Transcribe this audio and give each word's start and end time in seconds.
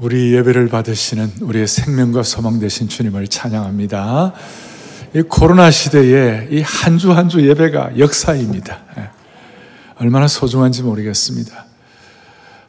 우리 0.00 0.32
예배를 0.34 0.68
받으시는 0.68 1.30
우리의 1.42 1.66
생명과 1.66 2.22
소망 2.22 2.58
되신 2.58 2.88
주님을 2.88 3.28
찬양합니다. 3.28 4.32
이 5.14 5.22
코로나 5.22 5.70
시대에 5.70 6.48
이 6.50 6.62
한 6.62 6.96
주 6.96 7.12
한 7.12 7.28
주 7.28 7.46
예배가 7.46 7.98
역사입니다. 7.98 8.82
예. 8.98 9.10
얼마나 9.96 10.26
소중한지 10.26 10.82
모르겠습니다. 10.82 11.66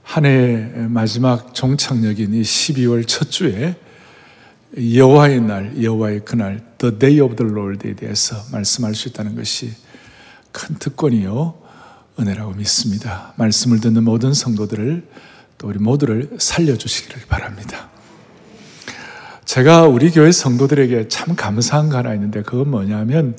한 0.04 0.26
해의 0.26 0.72
마지막 0.90 1.54
종착역인 1.54 2.34
이 2.34 2.42
12월 2.42 3.08
첫 3.08 3.32
주에 3.32 3.76
여호와의 4.78 5.42
날, 5.42 5.82
여호와의 5.82 6.26
그날, 6.26 6.60
The 6.80 6.98
Day 7.00 7.22
of 7.22 7.36
the 7.38 7.50
Lord에 7.50 7.96
대해서 7.96 8.36
말씀할 8.52 8.94
수 8.94 9.08
있다는 9.08 9.36
것이 9.36 9.72
큰 10.52 10.76
특권이요 10.78 11.54
은혜라고 12.20 12.54
믿습니다. 12.56 13.34
말씀을 13.38 13.80
듣는 13.80 14.04
모든 14.04 14.34
성도들을 14.34 15.08
또 15.62 15.68
우리 15.68 15.78
모두를 15.78 16.28
살려주시기를 16.40 17.22
바랍니다. 17.30 17.88
제가 19.46 19.84
우리 19.84 20.10
교회 20.10 20.32
성도들에게 20.32 21.08
참 21.08 21.36
감사한 21.36 21.90
거 21.90 21.98
하나 21.98 22.16
있는데 22.16 22.42
그건 22.42 22.72
뭐냐면 22.72 23.38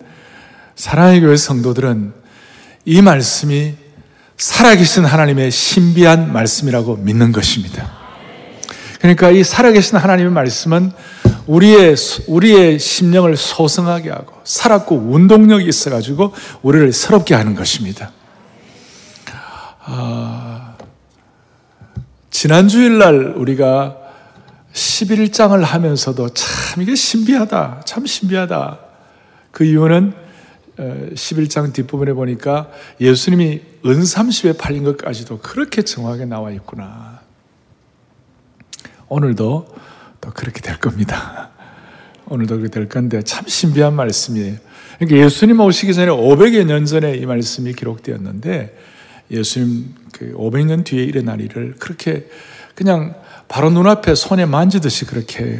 사랑의 0.77 1.21
교회 1.21 1.37
성도들은 1.37 2.13
이 2.85 3.03
말씀이 3.03 3.75
살아계신 4.37 5.05
하나님의 5.05 5.51
신비한 5.51 6.33
말씀이라고 6.33 6.97
믿는 6.97 7.33
것입니다. 7.33 7.91
그러니까 9.01 9.31
이 9.31 9.43
살아계신 9.43 9.97
하나님의 9.97 10.31
말씀은 10.31 10.93
우리의, 11.49 11.97
우리의 12.29 12.79
심령을 12.79 13.37
소성하게 13.37 14.11
하고 14.11 14.35
살았고 14.45 14.95
운동력이 14.95 15.67
있어가지고 15.67 16.33
우리를 16.63 16.93
새롭게 16.93 17.35
하는 17.35 17.57
것입니다. 17.57 18.13
아, 19.85 20.42
지난 22.33 22.67
주일날 22.67 23.35
우리가 23.37 23.99
11장을 24.73 25.61
하면서도 25.61 26.31
참 26.31 26.83
이게 26.83 26.95
신비하다. 26.95 27.83
참 27.85 28.07
신비하다. 28.07 28.79
그 29.53 29.65
이유는 29.65 30.15
11장 30.79 31.69
어, 31.69 31.73
뒷부분에 31.75 32.15
보니까 32.15 32.71
예수님이 32.99 33.61
은30에 33.85 34.59
팔린 34.59 34.83
것까지도 34.83 35.41
그렇게 35.41 35.83
정확하게 35.83 36.25
나와 36.25 36.51
있구나. 36.51 37.21
오늘도 39.09 39.67
또 40.23 40.31
그렇게 40.33 40.63
될 40.63 40.79
겁니다. 40.79 41.51
오늘도 42.27 42.57
그렇게 42.57 42.71
될 42.71 42.89
건데 42.89 43.21
참 43.23 43.47
신비한 43.47 43.93
말씀이에요. 43.95 44.57
그러니까 44.99 45.19
예수님 45.27 45.61
오시기 45.61 45.93
전에 45.93 46.11
500여 46.11 46.65
년 46.65 46.87
전에 46.87 47.15
이 47.15 47.27
말씀이 47.27 47.75
기록되었는데 47.75 48.75
예수님 49.31 49.95
그 50.13 50.33
500년 50.35 50.85
뒤에 50.85 51.05
일어날 51.05 51.41
일을 51.41 51.75
그렇게 51.79 52.29
그냥 52.75 53.15
바로 53.49 53.71
눈앞에 53.71 54.15
손에 54.15 54.47
만지듯이 54.47 55.05
그렇게 55.05 55.59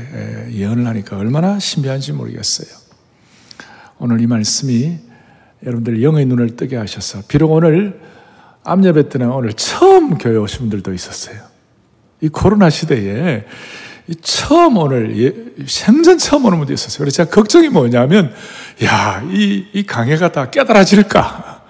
예언을 0.51 0.87
하니까 0.87 1.19
얼마나 1.19 1.59
신비한지 1.59 2.13
모르겠어요. 2.13 2.69
오늘 3.99 4.21
이 4.21 4.27
말씀이 4.27 4.99
여러분들 5.65 6.03
영의 6.03 6.27
눈을 6.27 6.57
뜨게 6.57 6.77
하셔서 6.77 7.23
비록 7.29 7.53
오늘 7.53 8.01
암예배 8.65 9.09
때는 9.09 9.31
오늘 9.31 9.53
처음 9.53 10.19
교회 10.19 10.37
오신 10.37 10.61
분들도 10.61 10.93
있었어요. 10.93 11.37
이 12.21 12.29
코로나 12.29 12.71
시대에 12.71 13.45
처음 14.21 14.77
오늘 14.79 15.17
예, 15.19 15.65
생전 15.67 16.19
처음 16.19 16.45
오는 16.45 16.59
분도 16.59 16.73
있었어요. 16.73 16.99
그래서 16.99 17.17
제가 17.19 17.31
걱정이 17.31 17.69
뭐냐면 17.69 18.33
야, 18.85 19.23
이, 19.31 19.67
이 19.73 19.85
강해가 19.85 20.33
다 20.33 20.51
깨달아질까? 20.51 21.65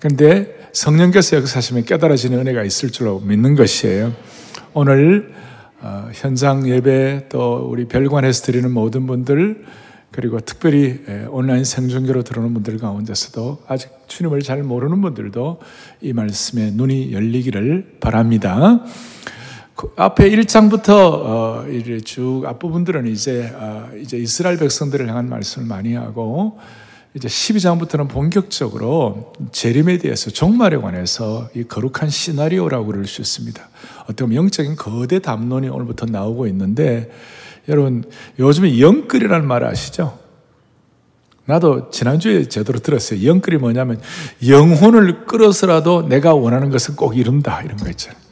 근데 0.00 0.57
성령께서 0.78 1.36
역사하시면 1.38 1.86
깨달아지는 1.86 2.38
은혜가 2.38 2.62
있을 2.62 2.90
줄로 2.90 3.18
믿는 3.18 3.56
것이에요. 3.56 4.12
오늘 4.74 5.34
어, 5.80 6.08
현장 6.14 6.68
예배 6.68 7.26
또 7.30 7.66
우리 7.68 7.86
별관에서 7.88 8.44
드리는 8.44 8.70
모든 8.70 9.08
분들 9.08 9.64
그리고 10.12 10.38
특별히 10.38 11.00
온라인 11.30 11.64
생중계로 11.64 12.22
들어오는 12.22 12.54
분들 12.54 12.78
가운데서도 12.78 13.64
아직 13.66 13.90
주님을 14.06 14.42
잘 14.42 14.62
모르는 14.62 15.00
분들도 15.00 15.58
이 16.00 16.12
말씀에 16.12 16.70
눈이 16.70 17.12
열리기를 17.12 17.96
바랍니다. 17.98 18.84
그 19.74 19.92
앞에 19.96 20.30
1장부터 20.30 20.90
어, 20.90 21.64
쭉 22.04 22.44
앞부분들은 22.46 23.08
이제 23.08 23.52
어, 23.52 23.90
이제 24.00 24.16
이스라엘 24.16 24.58
백성들을 24.58 25.08
향한 25.08 25.28
말씀을 25.28 25.66
많이 25.66 25.94
하고 25.94 26.58
이제 27.18 27.26
12장부터는 27.26 28.08
본격적으로 28.08 29.32
재림에 29.50 29.98
대해서 29.98 30.30
종말에 30.30 30.76
관해서 30.76 31.48
이 31.52 31.64
거룩한 31.64 32.10
시나리오라고 32.10 32.86
그럴 32.86 33.06
수 33.06 33.20
있습니다. 33.20 33.68
어떻게 34.04 34.22
보면 34.22 34.36
영적인 34.36 34.76
거대 34.76 35.18
담론이 35.18 35.68
오늘부터 35.68 36.06
나오고 36.06 36.46
있는데 36.46 37.10
여러분 37.68 38.04
요즘에 38.38 38.78
영끌이라는 38.78 39.46
말 39.48 39.64
아시죠? 39.64 40.16
나도 41.44 41.90
지난주에 41.90 42.44
제대로 42.44 42.78
들었어요. 42.78 43.26
영끌이 43.26 43.56
뭐냐면 43.56 44.00
영혼을 44.46 45.26
끌어서라도 45.26 46.02
내가 46.02 46.34
원하는 46.34 46.70
것을 46.70 46.94
꼭 46.94 47.18
이룬다 47.18 47.62
이런 47.62 47.78
거 47.78 47.90
있잖아요. 47.90 48.27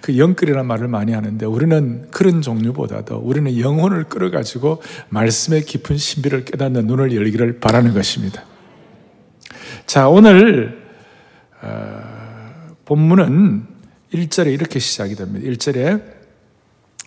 그 0.00 0.16
영끌이라는 0.16 0.66
말을 0.66 0.88
많이 0.88 1.12
하는데 1.12 1.44
우리는 1.46 2.08
그런 2.10 2.42
종류보다도 2.42 3.16
우리는 3.16 3.58
영혼을 3.58 4.04
끌어가지고 4.04 4.82
말씀의 5.10 5.64
깊은 5.64 5.96
신비를 5.96 6.44
깨닫는 6.44 6.86
눈을 6.86 7.14
열기를 7.14 7.60
바라는 7.60 7.94
것입니다. 7.94 8.44
자, 9.86 10.08
오늘 10.08 10.80
어, 11.62 12.74
본문은 12.84 13.66
1절에 14.14 14.52
이렇게 14.52 14.78
시작이 14.78 15.14
됩니다. 15.14 15.46
1절에 15.46 16.20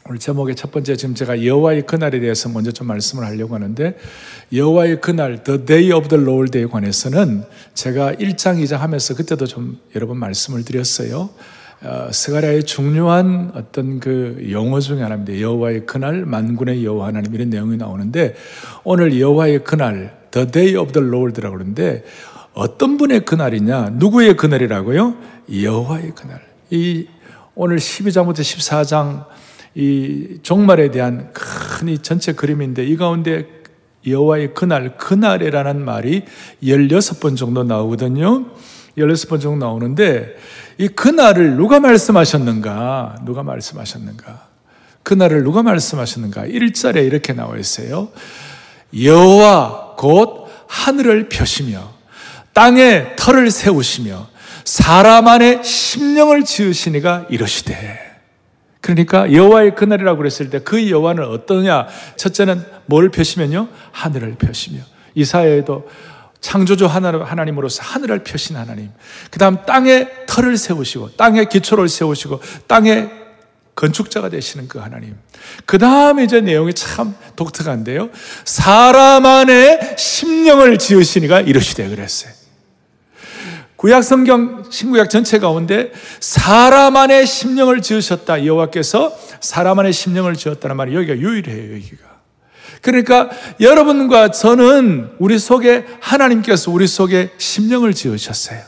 오늘 0.05 0.19
제목의 0.19 0.55
첫 0.55 0.69
번째 0.69 0.97
지금 0.97 1.15
제가 1.15 1.45
여호와의 1.45 1.85
그날에 1.85 2.19
대해서 2.19 2.49
먼저 2.49 2.71
좀 2.71 2.87
말씀을 2.87 3.23
하려고 3.23 3.55
하는데 3.55 3.97
여호와의 4.51 4.99
그날 4.99 5.43
The 5.43 5.65
Day 5.65 5.93
of 5.93 6.09
the 6.09 6.21
Lord에 6.21 6.65
관해서는 6.65 7.43
제가 7.73 8.13
1장 8.15 8.61
2장 8.61 8.77
하면서 8.79 9.15
그때도 9.15 9.45
좀 9.47 9.79
여러 9.95 10.05
번 10.05 10.17
말씀을 10.17 10.65
드렸어요. 10.65 11.29
어, 11.83 12.09
스가랴의 12.11 12.63
중요한 12.63 13.51
어떤 13.55 13.99
그 13.99 14.47
용어 14.51 14.79
중에 14.79 15.01
하나입니다. 15.01 15.39
여호와의 15.39 15.85
그날 15.85 16.25
만군의 16.25 16.85
여호와 16.85 17.07
하나님 17.07 17.35
이런 17.35 17.49
내용이 17.49 17.77
나오는데 17.77 18.35
오늘 18.83 19.19
여호와의 19.19 19.63
그날 19.63 20.17
The 20.31 20.47
Day 20.47 20.75
of 20.77 20.93
the 20.93 21.05
Lord라고 21.07 21.55
그러는데 21.55 22.03
어떤 22.53 22.97
분의 22.97 23.25
그날이냐? 23.25 23.91
누구의 23.95 24.37
그날이라고요? 24.37 25.15
여호와의 25.61 26.13
그날. 26.15 26.41
이 26.69 27.07
오늘 27.55 27.77
12장부터 27.77 28.39
14장 28.39 29.25
이 29.75 30.39
종말에 30.41 30.91
대한 30.91 31.31
큰 31.33 31.63
이 31.89 31.97
전체 31.99 32.31
그림인데 32.33 32.85
이 32.85 32.95
가운데 32.95 33.47
여호와의 34.05 34.53
그날, 34.53 34.97
그날이라는 34.97 35.83
말이 35.83 36.23
16번 36.63 37.35
정도 37.35 37.63
나오거든요. 37.63 38.45
16번 38.97 39.41
정도 39.41 39.65
나오는데 39.65 40.35
이 40.77 40.87
그날을 40.87 41.55
누가 41.55 41.79
말씀하셨는가? 41.79 43.17
누가 43.25 43.43
말씀하셨는가? 43.43 44.47
그날을 45.03 45.43
누가 45.43 45.63
말씀하셨는가? 45.63 46.45
1절에 46.45 47.05
이렇게 47.05 47.33
나와 47.33 47.57
있어요. 47.57 48.09
여호와 48.99 49.95
곧 49.97 50.47
하늘을 50.67 51.29
펴시며 51.29 51.93
땅에 52.53 53.15
털을 53.15 53.51
세우시며 53.51 54.27
사람 54.63 55.27
안에 55.27 55.61
심령을 55.63 56.45
지으시니가 56.45 57.27
이러시되 57.29 57.99
그러니까 58.79 59.31
여호와의 59.31 59.75
그날이라고 59.75 60.17
그랬을 60.17 60.49
때 60.49 60.59
그 60.59 60.89
여호와는 60.89 61.25
어떠냐? 61.25 61.87
첫째는 62.17 62.63
뭘 62.85 63.09
펴시면요? 63.09 63.67
하늘을 63.91 64.35
펴시며 64.35 64.79
이사야에도 65.15 65.87
창조주 66.43 66.87
하나님으로서 66.87 67.81
하늘을 67.83 68.23
펴신 68.25 68.57
하나님. 68.57 68.91
그 69.31 69.39
다음 69.39 69.65
땅에 69.65 70.07
털을 70.27 70.57
세우시고, 70.57 71.15
땅에 71.15 71.45
기초를 71.45 71.87
세우시고, 71.87 72.41
땅에 72.67 73.09
건축자가 73.75 74.29
되시는 74.29 74.67
그 74.67 74.77
하나님. 74.77 75.15
그 75.65 75.77
다음에 75.77 76.25
이제 76.25 76.41
내용이 76.41 76.73
참 76.73 77.15
독특한데요. 77.37 78.09
사람 78.43 79.25
안에 79.25 79.95
심령을 79.97 80.77
지으시니가 80.77 81.41
이러시되 81.41 81.87
그랬어요. 81.87 82.33
구약 83.77 84.03
성경 84.03 84.65
신구약 84.69 85.09
전체 85.09 85.39
가운데 85.39 85.91
사람 86.19 86.97
안에 86.97 87.25
심령을 87.25 87.81
지으셨다. 87.81 88.45
여호와께서 88.45 89.17
사람 89.39 89.79
안에 89.79 89.93
심령을 89.93 90.35
지었다는 90.35 90.75
말이 90.75 90.93
여기가 90.93 91.17
유일해요, 91.17 91.75
여기가. 91.75 92.12
그러니까 92.83 93.29
여러분과 93.61 94.31
저는 94.31 95.11
우리 95.17 95.39
속에 95.39 95.85
하나님께서 96.01 96.69
우리 96.69 96.85
속에 96.85 97.31
심령을 97.37 97.93
지으셨어요. 97.93 98.59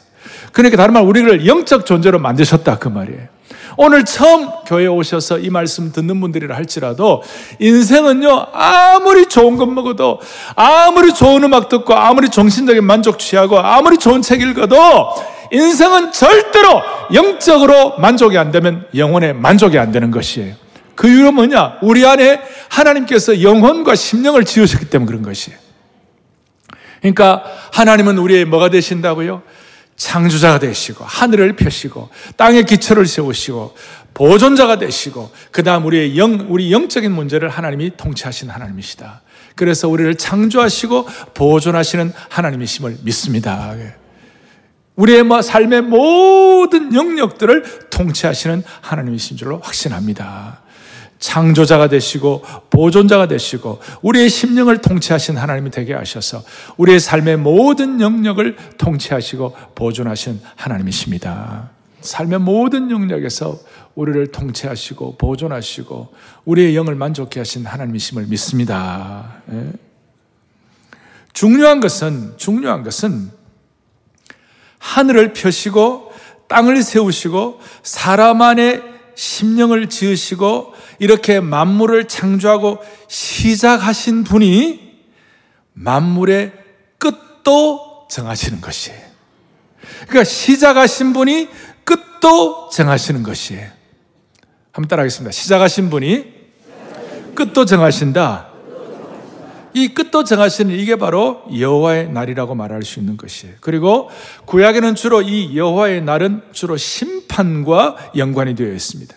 그러니까 0.54 0.78
다른 0.78 0.94
말 0.94 1.04
우리를 1.04 1.46
영적 1.46 1.86
존재로 1.86 2.18
만드셨다 2.20 2.80
그 2.80 2.88
말이에요. 2.88 3.28
오늘 3.76 4.06
처음 4.06 4.48
교회에 4.66 4.88
오셔서 4.88 5.40
이 5.40 5.50
말씀 5.50 5.92
듣는 5.92 6.22
분들이라 6.22 6.56
할지라도 6.56 7.24
인생은요 7.60 8.48
아무리 8.54 9.28
좋은 9.28 9.58
것 9.58 9.66
먹어도 9.66 10.22
아무리 10.56 11.14
좋은 11.14 11.44
음악 11.44 11.68
듣고 11.68 11.94
아무리 11.94 12.30
정신적인 12.30 12.86
만족 12.86 13.20
취하고 13.20 13.60
아무리 13.60 13.98
좋은 13.98 14.22
책 14.22 14.42
읽어도 14.42 14.78
인생은 15.52 16.14
절대로 16.14 16.82
영적으로 17.14 17.98
만족이 17.98 18.38
안 18.38 18.52
되면 18.52 18.86
영혼의 18.96 19.34
만족이 19.34 19.78
안 19.78 19.92
되는 19.92 20.10
것이에요. 20.10 20.65
그 20.96 21.08
이유는 21.08 21.34
뭐냐? 21.34 21.80
우리 21.82 22.06
안에 22.06 22.42
하나님께서 22.70 23.42
영혼과 23.42 23.96
심령을 23.96 24.46
지으셨기 24.46 24.90
때문에 24.90 25.08
그런 25.08 25.22
것이에요. 25.24 25.58
그러니까 27.00 27.44
하나님은 27.74 28.18
우리의 28.18 28.46
뭐가 28.46 28.70
되신다고요? 28.70 29.44
창조자가 29.96 30.60
되시고 30.60 31.06
하늘을 31.06 31.56
펴시고 31.56 32.10
땅에 32.36 32.64
기초를 32.64 33.06
세우시고 33.06 33.76
보존자가 34.14 34.78
되시고 34.78 35.32
그다음 35.52 35.86
우리의 35.86 36.18
영 36.18 36.48
우리 36.50 36.72
영적인 36.72 37.12
문제를 37.12 37.50
하나님이 37.50 37.92
통치하신 37.96 38.50
하나님이시다. 38.50 39.22
그래서 39.56 39.88
우리를 39.88 40.16
창조하시고 40.16 41.08
보존하시는 41.34 42.14
하나님이심을 42.30 42.98
믿습니다. 43.04 43.74
우리의 44.96 45.24
뭐 45.24 45.42
삶의 45.42 45.84
모든 45.84 46.94
영역들을 46.94 47.90
통치하시는 47.90 48.64
하나님이신 48.82 49.38
줄로 49.38 49.60
확신합니다. 49.60 50.62
창조자가 51.26 51.90
되시고 51.90 52.44
보존자가 52.70 53.28
되시고 53.28 53.80
우리의 54.04 54.30
심령을 54.30 54.78
통치하신 54.78 55.38
하나님이 55.38 55.72
되게 55.72 55.96
하셔서 55.96 56.44
우리의 56.78 57.00
삶의 57.00 57.38
모든 57.38 58.00
영역을 58.00 58.56
통치하시고 58.78 59.56
보존하신 59.74 60.40
하나님이십니다. 60.56 61.72
삶의 62.02 62.40
모든 62.42 62.92
영역에서 62.92 63.58
우리를 63.96 64.28
통치하시고 64.28 65.18
보존하시고 65.18 66.14
우리의 66.46 66.76
영을 66.76 66.94
만족해 66.94 67.40
하신 67.40 67.66
하나님이심을 67.66 68.28
믿습니다. 68.28 69.42
예. 69.52 69.72
중요한 71.34 71.80
것은 71.80 72.36
중요한 72.38 72.84
것은 72.84 73.32
하늘을 74.78 75.34
펴시고 75.34 76.14
땅을 76.48 76.84
세우시고 76.84 77.60
사람 77.82 78.44
안에 78.44 78.84
심령을 79.16 79.90
지으시고 79.90 80.75
이렇게 81.00 81.40
만물을 81.40 82.08
창조하고 82.08 82.80
시작하신 83.08 84.24
분이 84.24 84.86
만물의 85.74 86.54
끝도 86.98 88.08
정하시는 88.10 88.62
것이에요. 88.62 89.00
그러니까 90.08 90.24
시작하신 90.24 91.14
분이 91.14 91.50
끝도 91.84 92.70
정하시는 92.70 93.24
것이에요. 93.24 93.70
한번 94.72 94.88
따라하겠습니다. 94.88 95.32
시작하신 95.32 95.90
분이 95.90 96.34
끝도 97.36 97.66
정하신다. 97.66 98.50
이 99.74 99.90
끝도 99.90 100.24
정하시는 100.24 100.74
이게 100.74 100.96
바로 100.96 101.44
여호와의 101.58 102.10
날이라고 102.10 102.56
말할 102.56 102.84
수 102.84 103.00
있는 103.00 103.18
것이에요. 103.18 103.56
그리고 103.60 104.10
구약에는 104.46 104.96
주로 104.96 105.22
이 105.22 105.58
여호와의 105.58 106.02
날은 106.02 106.44
주로 106.54 106.78
심판과 106.78 108.12
연관이 108.16 108.56
되어 108.56 108.72
있습니다. 108.74 109.14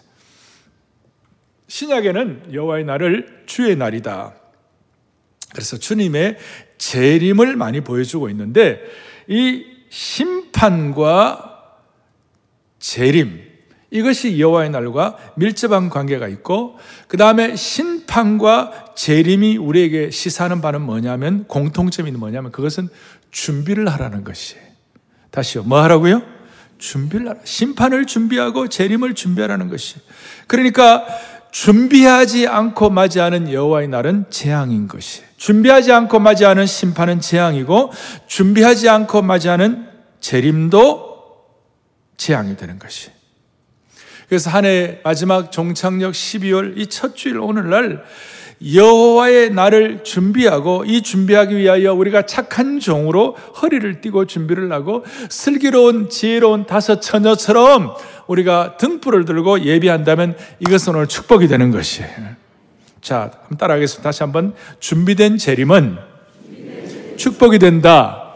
신약에는 1.69 2.53
여호와의 2.53 2.85
날을 2.85 3.45
주의 3.47 3.77
날이다. 3.77 4.35
그래서 5.53 5.79
주님의 5.79 6.39
재림을 6.79 7.57
많이 7.57 7.81
보여주고 7.81 8.29
있는데 8.31 8.83
이 9.27 9.65
심판과 9.91 11.77
재림 12.79 13.49
이것이 13.91 14.39
여호와의 14.39 14.71
날과 14.71 15.33
밀접한 15.37 15.89
관계가 15.89 16.29
있고 16.29 16.79
그 17.07 17.17
다음에 17.17 17.57
심판과 17.57 18.95
재림이 18.95 19.57
우리에게 19.57 20.11
시사하는 20.11 20.61
바는 20.61 20.83
뭐냐면 20.83 21.45
공통점이 21.49 22.11
뭐냐면 22.13 22.53
그것은 22.53 22.89
준비를 23.31 23.89
하라는 23.89 24.25
것이에요. 24.25 24.63
다시요. 25.31 25.63
뭐 25.63 25.83
하라고요? 25.83 26.23
준비를 26.79 27.29
하라. 27.29 27.41
심판을 27.45 28.07
준비하고 28.07 28.69
재림을 28.69 29.15
준비하라는 29.15 29.69
것이. 29.69 29.97
그러니까 30.47 31.07
준비하지 31.51 32.47
않고 32.47 32.91
맞이하는 32.91 33.53
여호와의 33.53 33.89
날은 33.89 34.27
재앙인 34.31 34.87
것이. 34.89 35.23
준비하지 35.37 35.93
않고 35.93 36.19
맞이하는 36.19 36.67
심판은 36.67 37.21
재앙이고 37.21 37.93
준비하지 38.27 38.89
않고 38.89 39.23
맞이하는 39.23 39.87
재림도 40.21 41.09
재앙이 42.17 42.57
되는 42.57 42.79
것이. 42.79 43.11
그래서 44.29 44.51
한 44.51 44.65
해 44.67 45.01
마지막 45.05 45.51
종착역 45.51 46.13
12월 46.13 46.77
이 46.77 46.87
첫 46.89 47.17
주일 47.17 47.39
오늘날 47.39 48.05
여호와의 48.65 49.51
날을 49.51 50.03
준비하고 50.03 50.85
이 50.85 51.03
준비하기 51.03 51.57
위하여 51.57 51.95
우리가 51.95 52.23
착한 52.27 52.81
종으로 52.81 53.37
허리를 53.63 54.01
띠고 54.01 54.27
준비를 54.27 54.73
하고 54.73 55.05
슬기로운 55.29 56.09
지혜로운 56.11 56.67
다섯 56.67 57.01
처녀처럼 57.01 57.95
우리가 58.27 58.77
등불을 58.77 59.25
들고 59.25 59.61
예비한다면 59.61 60.37
이것은 60.61 60.95
오늘 60.95 61.07
축복이 61.07 61.47
되는 61.47 61.71
것이에요. 61.71 62.11
자, 63.01 63.31
한번 63.41 63.59
따라하겠습니다. 63.59 64.03
다시 64.03 64.23
한번 64.23 64.55
준비된 64.81 65.39
재림은 65.39 65.97
축복이 67.17 67.59
된다. 67.59 68.28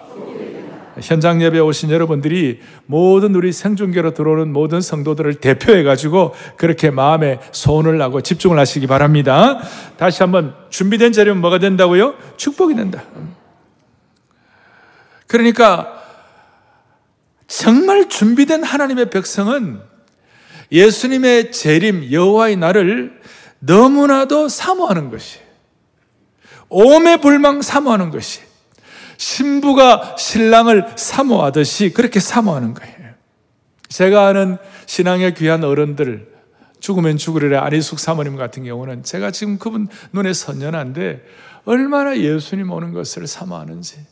현장 1.03 1.43
예배 1.43 1.59
오신 1.59 1.91
여러분들이 1.91 2.61
모든 2.87 3.35
우리 3.35 3.53
생중계로 3.53 4.15
들어오는 4.15 4.53
모든 4.53 4.81
성도들을 4.81 5.35
대표해 5.35 5.83
가지고 5.83 6.35
그렇게 6.57 6.91
마음에 6.91 7.39
소원을 7.53 8.01
하고 8.01 8.21
집중을 8.21 8.59
하시기 8.59 8.87
바랍니다. 8.87 9.61
다시 9.97 10.23
한번 10.23 10.55
준비된 10.71 11.13
자리면 11.13 11.41
뭐가 11.41 11.59
된다고요? 11.59 12.15
축복이 12.37 12.75
된다. 12.75 13.03
그러니까 15.27 16.03
정말 17.47 18.09
준비된 18.09 18.63
하나님의 18.63 19.11
백성은 19.11 19.81
예수님의 20.71 21.53
재림 21.53 22.11
여호와의 22.11 22.57
날을 22.57 23.21
너무나도 23.59 24.49
사모하는 24.49 25.11
것이 25.11 25.39
오매 26.69 27.19
불망 27.19 27.61
사모하는 27.61 28.11
것이 28.11 28.41
신부가 29.17 30.17
신랑을 30.19 30.93
사모하듯이 30.97 31.93
그렇게 31.93 32.21
사모하는 32.21 32.75
거예요. 32.75 33.13
제가 33.89 34.27
아는 34.27 34.57
신앙의 34.87 35.35
귀한 35.35 35.65
어른들, 35.65 36.33
죽으면 36.81 37.17
죽으리라 37.17 37.65
안희숙 37.65 38.01
사모님 38.01 38.37
같은 38.37 38.65
경우는 38.65 39.05
제가 39.05 39.31
지금 39.31 39.59
그분 39.59 39.89
눈에 40.13 40.33
선연한데 40.33 41.25
얼마나 41.65 42.19
예수님 42.19 42.71
오는 42.71 42.93
것을 42.93 43.27
사모하는지. 43.27 44.05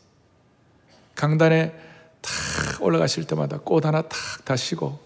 강단에 1.17 1.75
탁 2.21 2.83
올라가실 2.83 3.25
때마다 3.25 3.59
꽃 3.59 3.85
하나 3.85 4.03
탁 4.03 4.19
다시고 4.45 5.01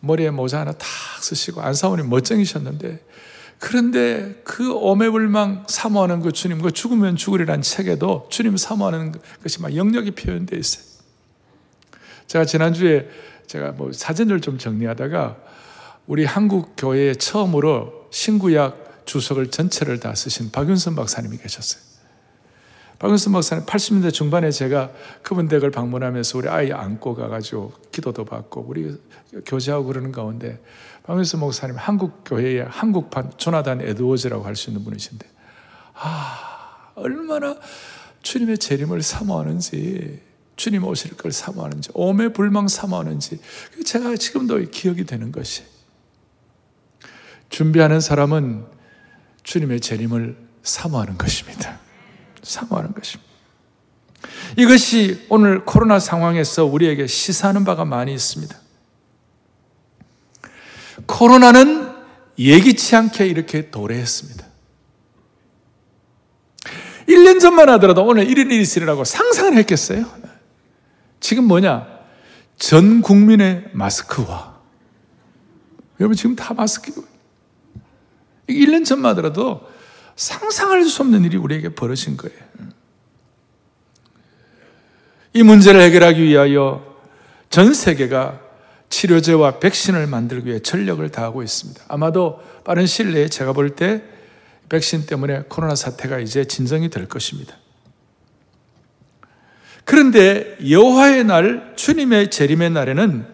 머리에 0.00 0.30
모자 0.30 0.60
하나 0.60 0.72
탁 0.72 0.88
쓰시고 1.20 1.60
안사모님 1.60 2.08
멋쟁이셨는데 2.08 3.04
그런데 3.60 4.40
그 4.42 4.72
오매불망 4.72 5.66
사모하는 5.68 6.20
그 6.20 6.32
주님, 6.32 6.62
그 6.62 6.72
죽으면 6.72 7.16
죽으리란 7.16 7.60
책에도 7.60 8.26
주님 8.30 8.56
사모하는 8.56 9.12
것이 9.42 9.60
막 9.60 9.76
영역이 9.76 10.12
표현되어 10.12 10.58
있어요. 10.58 10.84
제가 12.26 12.46
지난주에 12.46 13.08
제가 13.46 13.72
뭐 13.72 13.92
사진을 13.92 14.40
좀 14.40 14.56
정리하다가 14.56 15.36
우리 16.06 16.24
한국 16.24 16.72
교회에 16.76 17.14
처음으로 17.14 18.08
신구약 18.10 19.02
주석을 19.04 19.50
전체를 19.50 20.00
다 20.00 20.14
쓰신 20.14 20.50
박윤선 20.52 20.96
박사님이 20.96 21.36
계셨어요. 21.36 21.82
박윤선 23.00 23.32
박사님 23.32 23.64
80년대 23.64 24.12
중반에 24.12 24.50
제가 24.50 24.90
그분 25.22 25.48
댁을 25.48 25.70
방문하면서 25.70 26.36
우리 26.38 26.48
아이 26.50 26.70
안고 26.70 27.14
가가지고 27.14 27.72
기도도 27.90 28.26
받고 28.26 28.66
우리 28.68 28.94
교제하고 29.46 29.86
그러는 29.86 30.12
가운데 30.12 30.62
박명수 31.04 31.38
목사님 31.38 31.76
한국 31.76 32.24
교회의 32.26 32.66
한국판 32.66 33.32
조나단 33.38 33.80
에드워즈라고 33.80 34.44
할 34.44 34.54
수 34.54 34.68
있는 34.68 34.84
분이신데 34.84 35.26
아 35.94 36.92
얼마나 36.94 37.56
주님의 38.20 38.58
재림을 38.58 39.00
사모하는지 39.00 40.20
주님 40.56 40.84
오실 40.84 41.16
걸 41.16 41.32
사모하는지 41.32 41.92
오매 41.94 42.28
불망 42.28 42.68
사모하는지 42.68 43.40
제가 43.86 44.16
지금도 44.16 44.58
기억이 44.70 45.04
되는 45.04 45.32
것이 45.32 45.62
준비하는 47.48 48.00
사람은 48.00 48.66
주님의 49.42 49.80
재림을 49.80 50.36
사모하는 50.62 51.16
것입니다. 51.16 51.80
사모하는 52.42 52.92
것입니다. 52.92 53.30
이것이 54.56 55.26
오늘 55.28 55.64
코로나 55.64 55.98
상황에서 55.98 56.64
우리에게 56.64 57.06
시사하는 57.06 57.64
바가 57.64 57.84
많이 57.84 58.12
있습니다. 58.12 58.56
코로나는 61.06 61.90
예기치 62.38 62.96
않게 62.96 63.26
이렇게 63.26 63.70
도래했습니다. 63.70 64.46
1년 67.08 67.40
전만 67.40 67.68
하더라도 67.70 68.04
오늘 68.04 68.28
이런 68.28 68.50
일이 68.50 68.60
있으리라고 68.62 69.04
상상을 69.04 69.56
했겠어요? 69.58 70.06
지금 71.18 71.44
뭐냐? 71.44 71.86
전 72.56 73.02
국민의 73.02 73.70
마스크와 73.72 74.60
여러분 75.98 76.16
지금 76.16 76.36
다 76.36 76.54
마스크고 76.54 77.04
1년 78.48 78.84
전만 78.84 79.10
하더라도 79.12 79.68
상상할 80.20 80.84
수 80.84 81.00
없는 81.00 81.24
일이 81.24 81.38
우리에게 81.38 81.70
벌어진 81.70 82.18
거예요. 82.18 82.38
이 85.32 85.42
문제를 85.42 85.80
해결하기 85.80 86.22
위하여 86.22 86.84
전 87.48 87.72
세계가 87.72 88.38
치료제와 88.90 89.60
백신을 89.60 90.06
만들기 90.06 90.50
위해 90.50 90.58
전력을 90.58 91.08
다하고 91.08 91.42
있습니다. 91.42 91.82
아마도 91.88 92.38
빠른 92.64 92.84
시일 92.84 93.12
내에 93.14 93.28
제가 93.28 93.54
볼 93.54 93.74
때 93.74 94.02
백신 94.68 95.06
때문에 95.06 95.44
코로나 95.48 95.74
사태가 95.74 96.18
이제 96.20 96.44
진정이 96.44 96.90
될 96.90 97.08
것입니다. 97.08 97.56
그런데 99.84 100.58
여호와의 100.68 101.24
날, 101.24 101.72
주님의 101.76 102.30
재림의 102.30 102.70
날에는 102.70 103.26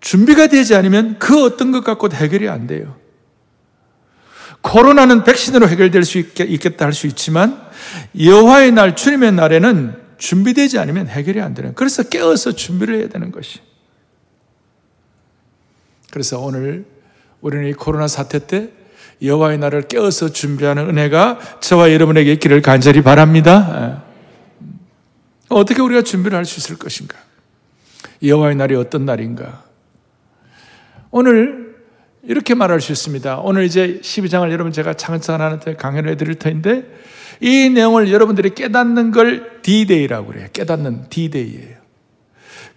준비가 0.00 0.46
되지 0.46 0.74
않으면 0.74 1.18
그 1.18 1.44
어떤 1.44 1.70
것 1.70 1.84
갖고도 1.84 2.16
해결이 2.16 2.48
안 2.48 2.66
돼요. 2.66 2.97
코로나는 4.68 5.24
백신으로 5.24 5.68
해결될 5.68 6.04
수 6.04 6.18
있겠다 6.18 6.84
할 6.84 6.92
수 6.92 7.06
있지만 7.06 7.60
여호와의 8.20 8.72
날, 8.72 8.94
주님의 8.94 9.32
날에는 9.32 9.96
준비되지 10.18 10.78
않으면 10.78 11.08
해결이 11.08 11.40
안 11.40 11.54
되는. 11.54 11.74
그래서 11.74 12.02
깨어서 12.02 12.52
준비를 12.52 12.98
해야 12.98 13.08
되는 13.08 13.32
것이. 13.32 13.60
그래서 16.10 16.38
오늘 16.40 16.84
우리는 17.40 17.66
이 17.68 17.72
코로나 17.72 18.08
사태 18.08 18.46
때 18.46 18.70
여호와의 19.22 19.58
날을 19.58 19.88
깨어서 19.88 20.32
준비하는 20.32 20.88
은혜가 20.90 21.38
저와 21.60 21.92
여러분에게 21.92 22.32
있기를 22.34 22.62
간절히 22.62 23.02
바랍니다. 23.02 24.02
예. 24.02 24.66
어떻게 25.48 25.80
우리가 25.80 26.02
준비를 26.02 26.36
할 26.36 26.44
수 26.44 26.60
있을 26.60 26.76
것인가? 26.76 27.16
여호와의 28.22 28.56
날이 28.56 28.74
어떤 28.74 29.06
날인가? 29.06 29.64
오늘 31.10 31.67
이렇게 32.28 32.54
말할 32.54 32.80
수 32.82 32.92
있습니다. 32.92 33.38
오늘 33.38 33.64
이제 33.64 34.00
12장을 34.02 34.50
여러분 34.52 34.70
제가 34.70 34.94
창사하한테 34.94 35.74
강연을 35.76 36.10
해드릴 36.12 36.34
터인데 36.34 36.84
이 37.40 37.70
내용을 37.70 38.12
여러분들이 38.12 38.54
깨닫는 38.54 39.12
걸 39.12 39.62
D-Day라고 39.62 40.26
그래요. 40.28 40.46
깨닫는 40.52 41.08
D-Day예요. 41.08 41.78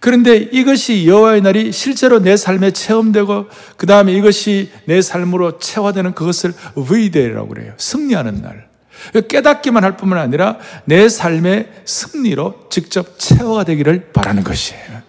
그런데 0.00 0.36
이것이 0.36 1.06
여호와의 1.06 1.42
날이 1.42 1.70
실제로 1.70 2.18
내 2.18 2.36
삶에 2.36 2.70
체험되고 2.70 3.46
그 3.76 3.86
다음에 3.86 4.14
이것이 4.14 4.70
내 4.86 5.02
삶으로 5.02 5.58
체화되는 5.58 6.14
그것을 6.14 6.54
V-Day라고 6.74 7.48
그래요. 7.48 7.74
승리하는 7.76 8.40
날. 8.40 8.68
깨닫기만 9.28 9.84
할 9.84 9.98
뿐만 9.98 10.18
아니라 10.18 10.58
내 10.86 11.08
삶의 11.08 11.68
승리로 11.84 12.68
직접 12.70 13.18
체화가 13.18 13.64
되기를 13.64 14.12
바라는 14.12 14.44
것이에요. 14.44 15.01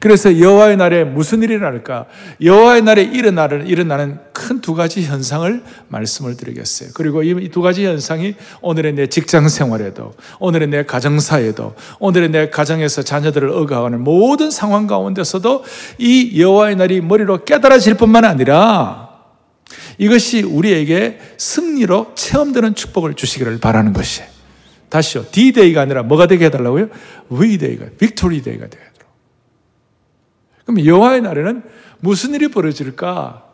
그래서 0.00 0.38
여호와의 0.38 0.76
날에 0.76 1.04
무슨 1.04 1.42
일이 1.42 1.58
날까? 1.58 2.06
여호와의 2.42 2.82
날에 2.82 3.02
일어나는 3.02 3.66
일어나는 3.66 4.18
큰 4.32 4.60
두 4.60 4.74
가지 4.74 5.04
현상을 5.04 5.62
말씀을 5.88 6.36
드리겠어요. 6.36 6.90
그리고 6.94 7.22
이 7.22 7.48
두 7.50 7.62
가지 7.62 7.86
현상이 7.86 8.34
오늘의 8.60 8.94
내 8.94 9.06
직장 9.06 9.48
생활에도, 9.48 10.14
오늘의 10.40 10.68
내 10.68 10.84
가정사에도, 10.84 11.74
오늘의 12.00 12.30
내 12.30 12.50
가정에서 12.50 13.02
자녀들을 13.02 13.48
억압하는 13.50 14.02
모든 14.02 14.50
상황 14.50 14.86
가운데서도 14.86 15.64
이 15.98 16.40
여호와의 16.40 16.76
날이 16.76 17.00
머리로 17.00 17.44
깨달아질 17.44 17.94
뿐만 17.94 18.24
아니라 18.24 19.08
이것이 19.98 20.42
우리에게 20.42 21.18
승리로 21.38 22.12
체험되는 22.14 22.74
축복을 22.74 23.14
주시기를 23.14 23.58
바라는 23.58 23.92
것이에요. 23.92 24.28
다시요. 24.88 25.24
D-Day가 25.30 25.80
아니라 25.82 26.02
뭐가 26.02 26.26
되게 26.26 26.46
해달라고요? 26.46 26.88
V-Day가, 27.28 27.86
Victory 27.98 28.42
Day가 28.42 28.68
돼요. 28.68 28.82
그럼 30.66 30.84
여호와의 30.84 31.22
날에는 31.22 31.62
무슨 32.00 32.34
일이 32.34 32.48
벌어질까? 32.48 33.44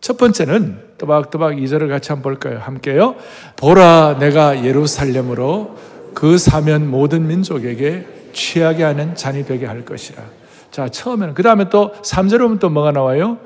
첫 0.00 0.16
번째는 0.16 0.78
또박또박 0.98 1.62
이절을 1.62 1.88
같이 1.88 2.10
한번 2.10 2.34
볼까요? 2.34 2.60
함께요. 2.60 3.16
보라 3.56 4.16
내가 4.18 4.64
예루살렘으로 4.64 5.76
그 6.14 6.38
사면 6.38 6.90
모든 6.90 7.26
민족에게 7.26 8.06
취하게 8.32 8.84
하는 8.84 9.14
잔이 9.14 9.44
되게 9.44 9.66
할 9.66 9.84
것이라. 9.84 10.22
자, 10.70 10.88
처음에는 10.88 11.34
그 11.34 11.42
다음에 11.42 11.68
또 11.68 11.92
3절에 12.02 12.38
보면 12.38 12.58
또 12.58 12.70
뭐가 12.70 12.92
나와요? 12.92 13.38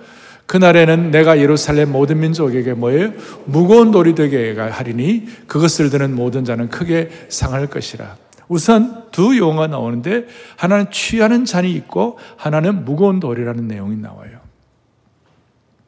그날에는 0.46 1.10
내가 1.10 1.38
예루살렘 1.38 1.90
모든 1.90 2.20
민족에게 2.20 2.72
뭐예요? 2.74 3.12
무거운 3.46 3.90
돌이 3.90 4.14
되게 4.14 4.58
하리니 4.58 5.26
그것을 5.48 5.90
드는 5.90 6.14
모든 6.14 6.44
자는 6.44 6.68
크게 6.68 7.10
상할 7.28 7.66
것이라. 7.66 8.16
우선 8.48 9.04
두 9.10 9.36
용어가 9.36 9.66
나오는데 9.66 10.26
하나는 10.56 10.90
취하는 10.90 11.44
잔이 11.44 11.72
있고 11.72 12.18
하나는 12.36 12.84
무거운 12.84 13.20
돌이라는 13.20 13.66
내용이 13.66 13.96
나와요. 13.96 14.40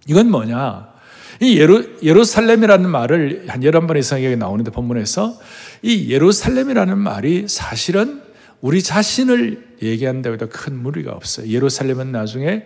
이건 0.07 0.31
뭐냐? 0.31 0.88
이 1.41 1.59
예루, 1.59 1.99
예루살렘이라는 2.03 2.88
말을 2.88 3.45
한 3.49 3.61
11번 3.61 3.97
이상 3.99 4.25
여기 4.25 4.37
나오는데 4.37 4.71
본문에서 4.73 5.38
이 5.83 6.11
예루살렘이라는 6.11 6.99
말이 6.99 7.47
사실은 7.47 8.23
우리 8.61 8.83
자신을 8.83 9.77
얘기한다고 9.83 10.35
해도 10.35 10.49
큰 10.49 10.77
무리가 10.77 11.12
없어요. 11.12 11.47
예루살렘은 11.49 12.11
나중에 12.11 12.65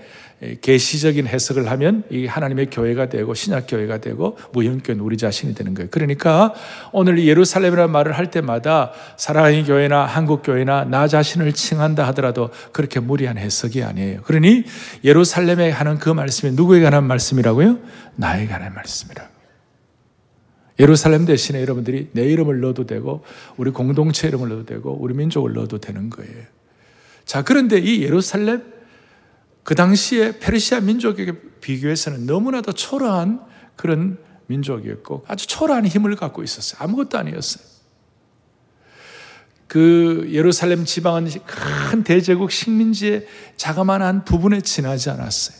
계시적인 0.60 1.28
해석을 1.28 1.70
하면 1.70 2.02
이 2.10 2.26
하나님의 2.26 2.70
교회가 2.70 3.08
되고 3.08 3.32
신약 3.32 3.66
교회가 3.68 3.98
되고 3.98 4.36
무형교회는 4.52 5.04
우리 5.04 5.16
자신이 5.16 5.54
되는 5.54 5.72
거예요. 5.74 5.88
그러니까 5.90 6.52
오늘 6.90 7.24
예루살렘이라는 7.24 7.92
말을 7.92 8.12
할 8.12 8.30
때마다 8.30 8.90
사랑하는 9.16 9.64
교회나 9.64 10.04
한국 10.04 10.42
교회나 10.42 10.84
나 10.84 11.06
자신을 11.06 11.52
칭한다 11.52 12.06
하더라도 12.08 12.50
그렇게 12.72 12.98
무리한 12.98 13.38
해석이 13.38 13.84
아니에요. 13.84 14.22
그러니 14.22 14.64
예루살렘에 15.04 15.70
하는 15.70 15.98
그 15.98 16.08
말씀이 16.08 16.52
누구에 16.52 16.80
관한 16.80 17.04
말씀이라고요? 17.04 17.78
나에 18.16 18.46
관한 18.46 18.74
말씀이라. 18.74 19.30
예루살렘 20.80 21.24
대신에 21.24 21.60
여러분들이 21.60 22.08
내 22.12 22.24
이름을 22.24 22.60
넣어도 22.60 22.86
되고 22.86 23.22
우리 23.56 23.70
공동체 23.70 24.26
이름을 24.26 24.48
넣어도 24.48 24.66
되고 24.66 24.92
우리 25.00 25.14
민족을 25.14 25.52
넣어도 25.52 25.78
되는 25.78 26.10
거예요. 26.10 26.42
자, 27.24 27.42
그런데 27.42 27.78
이 27.78 28.02
예루살렘 28.02 28.71
그 29.62 29.74
당시에 29.74 30.38
페르시아 30.38 30.80
민족에게 30.80 31.32
비교해서는 31.60 32.26
너무나도 32.26 32.72
초라한 32.72 33.40
그런 33.76 34.18
민족이었고 34.46 35.24
아주 35.28 35.46
초라한 35.46 35.86
힘을 35.86 36.16
갖고 36.16 36.42
있었어요. 36.42 36.82
아무것도 36.82 37.18
아니었어요. 37.18 37.72
그 39.68 40.28
예루살렘 40.30 40.84
지방은 40.84 41.30
큰 41.46 42.04
대제국 42.04 42.50
식민지의 42.50 43.26
자그마한 43.56 44.24
부분에 44.24 44.60
지나지 44.60 45.08
않았어요. 45.08 45.56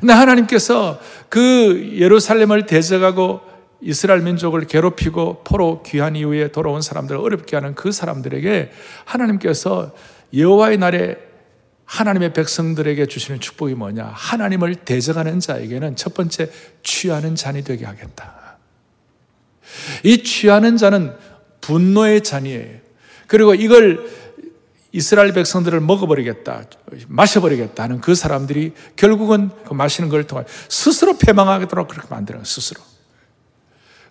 근데 0.00 0.12
하나님께서 0.14 0.98
그 1.28 1.92
예루살렘을 1.94 2.64
대적하고 2.66 3.40
이스라엘 3.82 4.22
민족을 4.22 4.66
괴롭히고 4.66 5.42
포로 5.44 5.82
귀한 5.82 6.16
이후에 6.16 6.52
돌아온 6.52 6.80
사람들을 6.80 7.20
어렵게 7.20 7.54
하는 7.56 7.74
그 7.74 7.92
사람들에게 7.92 8.70
하나님께서 9.04 9.92
여호와의 10.34 10.78
날에 10.78 11.18
하나님의 11.84 12.32
백성들에게 12.32 13.06
주시는 13.06 13.40
축복이 13.40 13.74
뭐냐? 13.74 14.04
하나님을 14.14 14.74
대적하는 14.76 15.40
자에게는 15.40 15.96
첫 15.96 16.14
번째 16.14 16.50
취하는 16.82 17.34
잔이 17.34 17.62
되게 17.62 17.84
하겠다. 17.84 18.58
이 20.02 20.22
취하는 20.22 20.76
잔은 20.76 21.14
분노의 21.60 22.22
잔이에요. 22.22 22.78
그리고 23.26 23.54
이걸 23.54 24.08
이스라엘 24.92 25.32
백성들을 25.32 25.80
먹어버리겠다, 25.80 26.64
마셔버리겠다는 27.08 28.00
그 28.00 28.14
사람들이 28.14 28.74
결국은 28.94 29.50
그 29.66 29.74
마시는 29.74 30.08
걸 30.08 30.24
통해 30.24 30.44
스스로 30.68 31.18
패망하도록 31.18 31.88
그렇게 31.88 32.08
거예요, 32.08 32.44
스스로. 32.44 32.80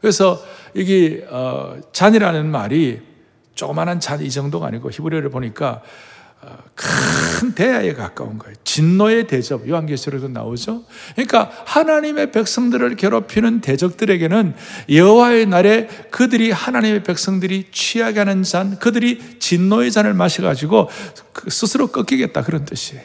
그래서 0.01 0.43
이게 0.73 1.25
어, 1.29 1.77
잔이라는 1.93 2.51
말이 2.51 3.01
조그마한 3.55 4.01
잔 4.01 4.21
이 4.21 4.29
정도가 4.29 4.67
아니고 4.67 4.91
히브리어를 4.91 5.29
보니까 5.29 5.81
어, 5.81 5.83
큰 6.75 7.53
대야에 7.53 7.93
가까운 7.93 8.39
거예요. 8.39 8.55
진노의 8.63 9.27
대접, 9.27 9.67
요한계시록에도 9.67 10.27
나오죠. 10.27 10.83
그러니까 11.13 11.51
하나님의 11.65 12.31
백성들을 12.31 12.95
괴롭히는 12.95 13.61
대적들에게는 13.61 14.55
여호와의 14.89 15.45
날에 15.45 15.87
그들이 16.09 16.51
하나님의 16.51 17.03
백성들이 17.03 17.67
취하게 17.71 18.19
하는 18.19 18.43
잔, 18.43 18.79
그들이 18.79 19.39
진노의 19.39 19.91
잔을 19.91 20.13
마셔가지고 20.13 20.89
그 21.31 21.49
스스로 21.49 21.87
꺾이겠다 21.87 22.43
그런 22.43 22.65
뜻이에요. 22.65 23.03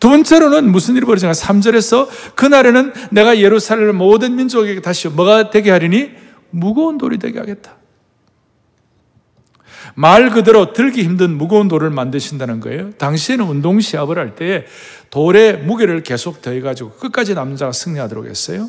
두 0.00 0.08
번째로는 0.08 0.70
무슨 0.70 0.96
일이 0.96 1.06
벌어지냐? 1.06 1.32
3절에서 1.32 2.08
그날에는 2.34 2.92
내가 3.10 3.38
예루살렘 3.38 3.96
모든 3.96 4.36
민족에게 4.36 4.80
다시 4.80 5.08
뭐가 5.08 5.50
되게 5.50 5.70
하리니 5.70 6.10
무거운 6.50 6.98
돌이 6.98 7.18
되게 7.18 7.38
하겠다. 7.38 7.76
말 9.94 10.30
그대로 10.30 10.72
들기 10.72 11.02
힘든 11.02 11.36
무거운 11.36 11.68
돌을 11.68 11.90
만드신다는 11.90 12.60
거예요. 12.60 12.92
당시에는 12.92 13.44
운동 13.44 13.80
시합을 13.80 14.18
할때 14.18 14.66
돌에 15.10 15.52
무게를 15.54 16.02
계속 16.02 16.42
더해가지고 16.42 16.92
끝까지 16.92 17.34
남는 17.34 17.56
자가 17.56 17.72
승리하도록 17.72 18.26
했어요. 18.26 18.68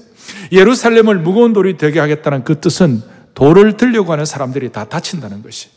예루살렘을 0.51 1.19
무거운 1.19 1.53
돌이 1.53 1.77
되게 1.77 1.99
하겠다는 1.99 2.43
그 2.43 2.59
뜻은 2.59 3.01
돌을 3.33 3.77
들려고 3.77 4.11
하는 4.11 4.25
사람들이 4.25 4.71
다 4.71 4.85
다친다는 4.85 5.41
것이. 5.43 5.69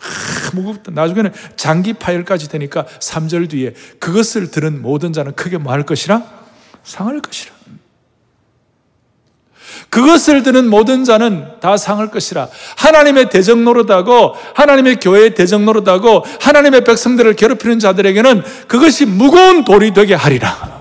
아, 0.00 0.50
무겁다. 0.54 0.92
나중에는 0.92 1.32
장기 1.56 1.92
파열까지 1.92 2.48
되니까 2.48 2.86
3절 3.00 3.50
뒤에 3.50 3.74
그것을 3.98 4.50
들은 4.50 4.80
모든 4.80 5.12
자는 5.12 5.32
크게 5.34 5.58
뭐 5.58 5.72
할 5.72 5.82
것이라? 5.84 6.22
상할 6.84 7.20
것이라. 7.20 7.59
그것을 9.90 10.42
드는 10.44 10.70
모든 10.70 11.04
자는 11.04 11.46
다 11.60 11.76
상할 11.76 12.10
것이라. 12.10 12.48
하나님의 12.76 13.28
대적 13.28 13.58
노릇하고 13.58 14.34
하나님의 14.54 15.00
교회의 15.00 15.34
대적 15.34 15.62
노릇하고 15.62 16.24
하나님의 16.40 16.84
백성들을 16.84 17.34
괴롭히는 17.34 17.80
자들에게는 17.80 18.42
그것이 18.68 19.04
무거운 19.04 19.64
돌이 19.64 19.92
되게 19.92 20.14
하리라. 20.14 20.80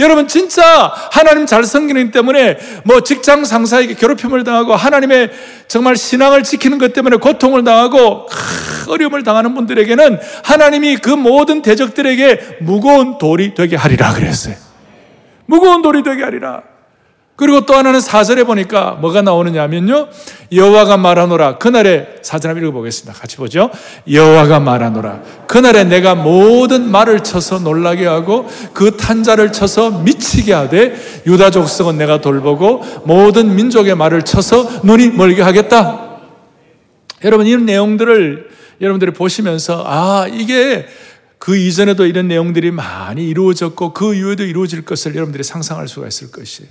여러분 0.00 0.26
진짜 0.26 0.92
하나님 1.12 1.46
잘 1.46 1.64
섬기는 1.64 2.10
때문에 2.10 2.58
뭐 2.84 3.02
직장 3.02 3.44
상사에게 3.44 3.94
괴롭힘을 3.94 4.42
당하고 4.42 4.74
하나님의 4.74 5.30
정말 5.68 5.96
신앙을 5.96 6.42
지키는 6.42 6.78
것 6.78 6.92
때문에 6.94 7.16
고통을 7.18 7.62
당하고 7.64 8.26
어려움을 8.88 9.22
당하는 9.22 9.54
분들에게는 9.54 10.18
하나님이 10.44 10.96
그 10.96 11.10
모든 11.10 11.60
대적들에게 11.60 12.58
무거운 12.60 13.18
돌이 13.18 13.54
되게 13.54 13.76
하리라 13.76 14.14
그랬어요. 14.14 14.54
무거운 15.44 15.82
돌이 15.82 16.02
되게 16.02 16.22
하리라. 16.22 16.62
그리고 17.38 17.60
또 17.60 17.74
하나는 17.74 18.00
사절에 18.00 18.42
보니까 18.42 18.98
뭐가 19.00 19.22
나오느냐면요. 19.22 20.08
여호와가 20.50 20.96
말하노라. 20.96 21.58
그날에 21.58 22.16
사절 22.20 22.50
한번 22.50 22.64
읽어보겠습니다. 22.64 23.16
같이 23.16 23.36
보죠. 23.36 23.70
여호와가 24.10 24.58
말하노라. 24.58 25.22
그날에 25.46 25.84
내가 25.84 26.16
모든 26.16 26.90
말을 26.90 27.20
쳐서 27.20 27.60
놀라게 27.60 28.06
하고 28.06 28.48
그 28.72 28.96
탄자를 28.96 29.52
쳐서 29.52 30.00
미치게 30.00 30.52
하되 30.52 30.96
유다 31.28 31.52
족속은 31.52 31.96
내가 31.96 32.20
돌보고 32.20 32.82
모든 33.04 33.54
민족의 33.54 33.94
말을 33.94 34.22
쳐서 34.22 34.68
눈이 34.82 35.10
멀게 35.10 35.40
하겠다. 35.40 36.18
여러분 37.22 37.46
이런 37.46 37.66
내용들을 37.66 38.48
여러분들이 38.80 39.12
보시면서 39.12 39.84
아 39.86 40.26
이게 40.28 40.86
그 41.38 41.56
이전에도 41.56 42.04
이런 42.04 42.26
내용들이 42.26 42.72
많이 42.72 43.28
이루어졌고 43.28 43.92
그 43.92 44.16
이후에도 44.16 44.42
이루어질 44.42 44.84
것을 44.84 45.14
여러분들이 45.14 45.44
상상할 45.44 45.86
수가 45.86 46.08
있을 46.08 46.32
것이에요. 46.32 46.68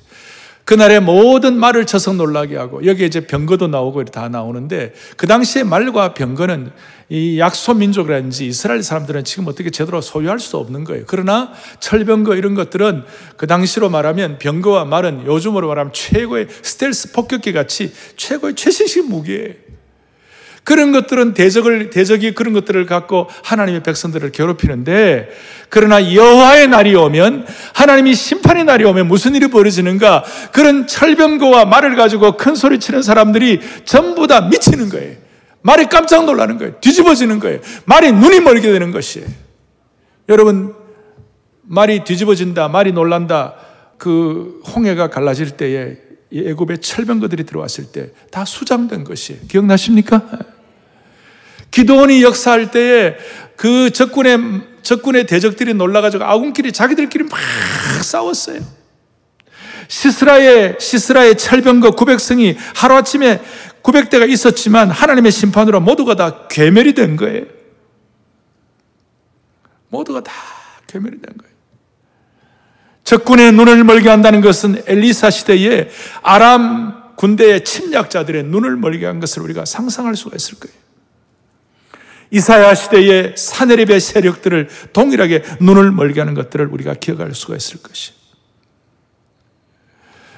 그날에 0.67 0.99
모든 0.99 1.57
말을 1.57 1.85
쳐서 1.85 2.11
놀라게 2.11 2.57
하고 2.57 2.85
여기에 2.85 3.07
이제 3.07 3.21
병거도 3.21 3.67
나오고 3.67 4.03
다 4.03 4.27
나오는데 4.27 4.93
그 5.15 5.25
당시에 5.25 5.63
말과 5.63 6.13
병거는 6.13 6.71
이 7.07 7.39
약소 7.39 7.75
민족이라든지 7.75 8.47
이스라엘 8.47 8.83
사람들은 8.83 9.23
지금 9.23 9.47
어떻게 9.47 9.69
제대로 9.69 10.01
소유할 10.01 10.39
수 10.39 10.57
없는 10.57 10.83
거예요. 10.83 11.05
그러나 11.07 11.53
철병거 11.79 12.35
이런 12.35 12.53
것들은 12.53 13.05
그 13.37 13.47
당시로 13.47 13.89
말하면 13.89 14.39
병거와 14.39 14.83
말은 14.83 15.25
요즘으로 15.25 15.69
말하면 15.69 15.93
최고의 15.93 16.47
스텔스 16.61 17.13
폭격기 17.13 17.53
같이 17.53 17.93
최고의 18.17 18.55
최신식 18.55 19.07
무기예요. 19.07 19.66
그런 20.67 20.91
것들은 20.91 21.33
대적을 21.33 21.91
대적이 21.91 22.33
그런 22.33 22.51
것들을 22.51 22.85
갖고 22.87 23.29
하나님의 23.45 23.83
백성들을 23.83 24.33
괴롭히는데 24.33 25.29
그러나 25.69 26.13
여호와의 26.13 26.67
날이 26.67 26.93
오면 26.93 27.47
하나님이 27.73 28.13
심판의 28.13 28.65
날이 28.65 28.83
오면 28.83 29.07
무슨 29.07 29.33
일이 29.33 29.47
벌어지는가? 29.47 30.25
그런 30.51 30.85
철병거와 30.85 31.63
말을 31.63 31.95
가지고 31.95 32.35
큰 32.35 32.53
소리 32.53 32.81
치는 32.81 33.01
사람들이 33.01 33.61
전부 33.85 34.27
다 34.27 34.41
미치는 34.41 34.89
거예요. 34.89 35.15
말이 35.61 35.85
깜짝 35.85 36.25
놀라는 36.25 36.57
거예요. 36.57 36.73
뒤집어지는 36.81 37.39
거예요. 37.39 37.61
말이 37.85 38.11
눈이 38.11 38.41
멀게 38.41 38.69
되는 38.69 38.91
것이에요. 38.91 39.25
여러분 40.27 40.75
말이 41.61 42.03
뒤집어진다, 42.03 42.67
말이 42.67 42.91
놀란다. 42.91 43.55
그 43.97 44.61
홍해가 44.75 45.11
갈라질 45.11 45.51
때에 45.51 45.95
애굽의 46.33 46.79
철병거들이 46.79 47.45
들어왔을 47.45 47.85
때 47.93 48.11
다 48.31 48.43
수장된 48.43 49.05
것이 49.05 49.39
기억나십니까? 49.47 50.56
기도원이 51.77 52.23
역사할 52.23 52.71
때에 52.71 53.17
그 53.55 53.91
적군의 53.91 54.39
적군의 54.81 55.27
대적들이 55.27 55.75
놀라가지고 55.75 56.23
아군끼리 56.23 56.71
자기들끼리 56.71 57.25
막 57.25 57.39
싸웠어요. 58.01 58.61
시스라의 59.87 60.77
시스라의 60.79 61.37
철병거 61.37 61.91
900성이 61.91 62.55
하루아침에 62.75 63.43
900대가 63.83 64.27
있었지만 64.27 64.89
하나님의 64.89 65.31
심판으로 65.31 65.79
모두가 65.79 66.15
다 66.15 66.47
괴멸이 66.47 66.93
된 66.93 67.15
거예요. 67.15 67.45
모두가 69.89 70.21
다 70.21 70.33
괴멸이 70.87 71.21
된 71.21 71.37
거예요. 71.37 71.53
적군의 73.03 73.51
눈을 73.51 73.83
멀게 73.83 74.09
한다는 74.09 74.41
것은 74.41 74.81
엘리사 74.87 75.29
시대에 75.29 75.89
아람 76.23 77.13
군대의 77.17 77.63
침략자들의 77.63 78.45
눈을 78.45 78.77
멀게 78.77 79.05
한 79.05 79.19
것을 79.19 79.43
우리가 79.43 79.65
상상할 79.65 80.15
수가 80.15 80.35
있을 80.35 80.57
거예요. 80.59 80.86
이사야 82.31 82.75
시대의 82.75 83.33
사내립의 83.37 83.99
세력들을 83.99 84.69
동일하게 84.93 85.43
눈을 85.61 85.91
멀게 85.91 86.19
하는 86.19 86.33
것들을 86.33 86.67
우리가 86.67 86.95
기억할 86.95 87.33
수가 87.33 87.55
있을 87.55 87.81
것이. 87.81 88.17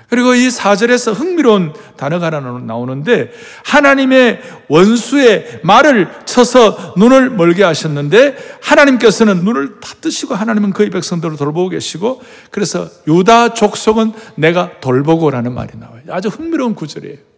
그리고 0.10 0.34
이 0.34 0.49
사절에서 0.49 1.13
흥미로운 1.13 1.73
단어가 1.95 2.28
하나 2.28 2.39
나오는데 2.39 3.32
하나님의 3.63 4.41
원수의 4.67 5.60
말을 5.63 6.10
쳐서 6.25 6.95
눈을 6.97 7.30
멀게 7.30 7.63
하셨는데 7.63 8.36
하나님께서는 8.62 9.43
눈을 9.43 9.80
다 9.80 9.93
뜨시고 10.02 10.34
하나님은 10.34 10.73
그의 10.73 10.89
백성들을 10.89 11.38
돌보고 11.38 11.69
계시고 11.69 12.21
그래서 12.49 12.89
유다 13.08 13.54
족속은 13.54 14.13
내가 14.36 14.80
돌보고라는 14.80 15.54
말이 15.54 15.78
나와요. 15.78 16.02
아주 16.10 16.30
흥미로운 16.30 16.73
구절이에요. 16.73 17.28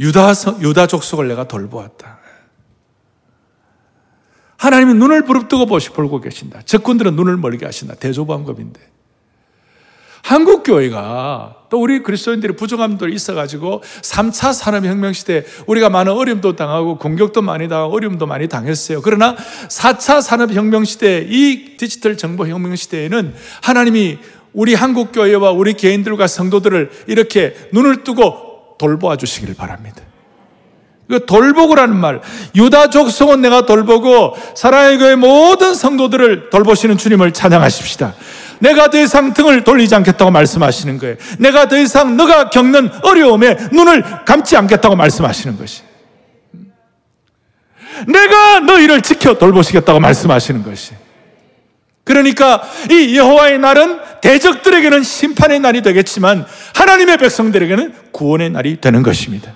유다, 0.00 0.32
유다 0.60 0.86
족속을 0.86 1.28
내가 1.28 1.48
돌보았다. 1.48 2.18
하나님이 4.56 4.94
눈을 4.94 5.24
부릅뜨고 5.24 5.66
보시, 5.66 5.90
보고 5.90 6.20
계신다. 6.20 6.62
적군들은 6.62 7.14
눈을 7.14 7.36
멀게 7.36 7.64
하신다. 7.64 7.94
대조방법인데. 7.94 8.80
한국 10.22 10.62
교회가 10.64 11.56
또 11.70 11.80
우리 11.80 12.02
그리스도인들이 12.02 12.56
부정함도 12.56 13.08
있어가지고 13.08 13.82
3차 14.02 14.52
산업혁명 14.52 15.12
시대 15.12 15.44
우리가 15.66 15.90
많은 15.90 16.12
어려움도 16.12 16.56
당하고 16.56 16.98
공격도 16.98 17.40
많이 17.40 17.68
당하고 17.68 17.94
어려움도 17.94 18.26
많이 18.26 18.48
당했어요. 18.48 19.00
그러나 19.00 19.36
4차 19.36 20.20
산업혁명 20.20 20.84
시대 20.84 21.24
이 21.26 21.76
디지털 21.78 22.16
정보혁명 22.16 22.76
시대에는 22.76 23.34
하나님이 23.62 24.18
우리 24.52 24.74
한국 24.74 25.12
교회와 25.12 25.52
우리 25.52 25.74
개인들과 25.74 26.26
성도들을 26.26 26.90
이렇게 27.06 27.54
눈을 27.72 28.02
뜨고 28.02 28.47
돌보아 28.78 29.16
주시기를 29.16 29.54
바랍니다. 29.54 30.02
그 31.08 31.24
돌보고라는 31.24 31.96
말, 31.96 32.20
유다 32.54 32.90
족속은 32.90 33.40
내가 33.40 33.64
돌보고 33.64 34.36
사랑의 34.54 34.98
교회 34.98 35.16
모든 35.16 35.74
성도들을 35.74 36.50
돌보시는 36.50 36.98
주님을 36.98 37.32
찬양하십시다. 37.32 38.14
내가 38.60 38.90
더 38.90 39.00
이상 39.00 39.32
등을 39.32 39.64
돌리지 39.64 39.94
않겠다고 39.94 40.30
말씀하시는 40.30 40.98
거예요. 40.98 41.16
내가 41.38 41.68
더 41.68 41.78
이상 41.78 42.16
너가 42.16 42.50
겪는 42.50 42.90
어려움에 43.02 43.56
눈을 43.72 44.24
감지 44.26 44.56
않겠다고 44.56 44.96
말씀하시는 44.96 45.58
것이. 45.58 45.82
내가 48.06 48.60
너희를 48.60 49.00
지켜 49.00 49.34
돌보시겠다고 49.34 50.00
말씀하시는 50.00 50.62
것이. 50.62 50.92
그러니까 52.08 52.62
이 52.90 53.18
여호와의 53.18 53.58
날은 53.58 54.00
대적들에게는 54.22 55.02
심판의 55.02 55.60
날이 55.60 55.82
되겠지만 55.82 56.46
하나님의 56.74 57.18
백성들에게는 57.18 58.12
구원의 58.12 58.48
날이 58.48 58.80
되는 58.80 59.02
것입니다. 59.02 59.52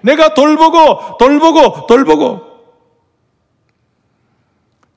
내가 0.00 0.34
돌보고 0.34 1.18
돌보고 1.18 1.86
돌보고 1.86 2.42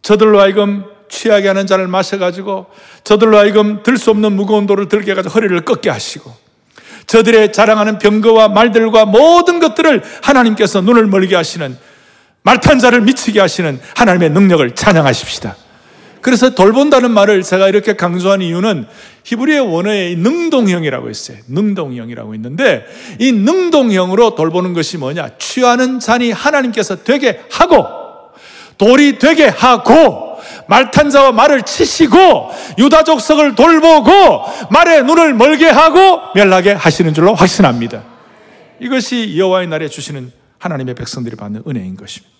저들로 0.02 0.40
하여금 0.40 0.86
취하게 1.08 1.50
하는 1.50 1.68
잔을 1.68 1.88
마셔가지고 1.88 2.66
저들로 3.04 3.38
하여금 3.38 3.84
들 3.84 3.98
수 3.98 4.10
없는 4.10 4.34
무거운 4.34 4.66
돌을 4.66 4.90
들게 4.90 5.12
해가지고 5.12 5.36
허리를 5.36 5.62
꺾게 5.62 5.92
하시고 5.92 6.34
저들의 7.06 7.54
자랑하는 7.54 8.00
병거와 8.00 8.48
말들과 8.50 9.06
모든 9.06 9.60
것들을 9.60 10.02
하나님께서 10.24 10.82
눈을 10.82 11.06
멀게 11.06 11.36
하시는 11.36 11.78
말탄 12.42 12.80
자를 12.80 13.02
미치게 13.02 13.40
하시는 13.40 13.80
하나님의 13.96 14.32
능력을 14.32 14.74
찬양하십시다. 14.74 15.67
그래서 16.28 16.50
돌본다는 16.50 17.12
말을 17.12 17.42
제가 17.42 17.70
이렇게 17.70 17.96
강조한 17.96 18.42
이유는 18.42 18.86
히브리의 19.24 19.62
원어에 19.62 20.16
능동형이라고 20.16 21.10
있어요. 21.10 21.38
능동형이라고 21.48 22.36
있는데 22.36 22.86
이 23.18 23.32
능동형으로 23.32 24.36
돌보는 24.36 24.74
것이 24.74 24.98
뭐냐? 24.98 25.38
취하는 25.38 26.02
잔이 26.02 26.34
하나님께서 26.34 27.06
되게 27.06 27.40
하고 27.50 27.86
돌이 28.78 29.20
되게 29.20 29.48
하고 29.48 30.38
말탄 30.68 31.10
자와 31.12 31.32
말을 31.32 31.62
치시고 31.62 32.18
유다 32.78 33.06
족속을 33.06 33.56
돌보고 33.56 34.12
말의 34.70 35.06
눈을 35.06 35.34
멀게 35.34 35.70
하고 35.70 36.20
멸하게 36.36 36.74
하시는 36.74 37.14
줄로 37.14 37.36
확신합니다. 37.36 38.04
이것이 38.82 39.38
여호와의 39.38 39.68
날에 39.68 39.88
주시는 39.88 40.34
하나님의 40.60 40.94
백성들이 40.96 41.38
받는 41.38 41.64
은혜인 41.66 41.96
것입니다. 41.96 42.36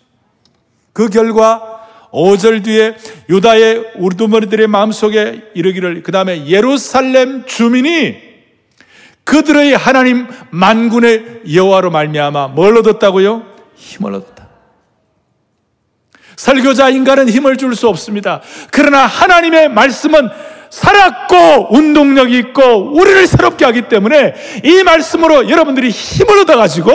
그 0.92 1.08
결과 1.08 1.77
5절 2.12 2.64
뒤에 2.64 2.96
유다의 3.30 3.94
우두머리들의 3.98 4.68
마음속에 4.68 5.44
이르기를 5.54 6.04
그 6.04 6.12
다음에 6.12 6.48
예루살렘 6.48 7.46
주민이 7.46 8.28
그들의 9.24 9.76
하나님 9.76 10.28
만군의 10.52 11.42
여호와로 11.54 11.92
말미암아 11.92 12.50
뭘 12.50 12.78
얻었다고요? 12.78 13.44
힘을 13.76 14.14
얻었다. 14.14 14.48
설교자 16.38 16.90
인간은 16.90 17.28
힘을 17.30 17.58
줄 17.58 17.76
수 17.76 17.90
없습니다. 17.90 18.42
그러나 18.72 19.06
하나님의 19.06 19.70
말씀은 19.70 20.30
살았고 20.70 21.76
운동력이 21.76 22.38
있고 22.40 22.94
우리를 22.94 23.26
새롭게 23.28 23.66
하기 23.66 23.90
때문에 23.90 24.34
이 24.64 24.84
말씀으로 24.84 25.50
여러분들이 25.50 25.90
힘을 25.90 26.40
얻어가지고 26.40 26.92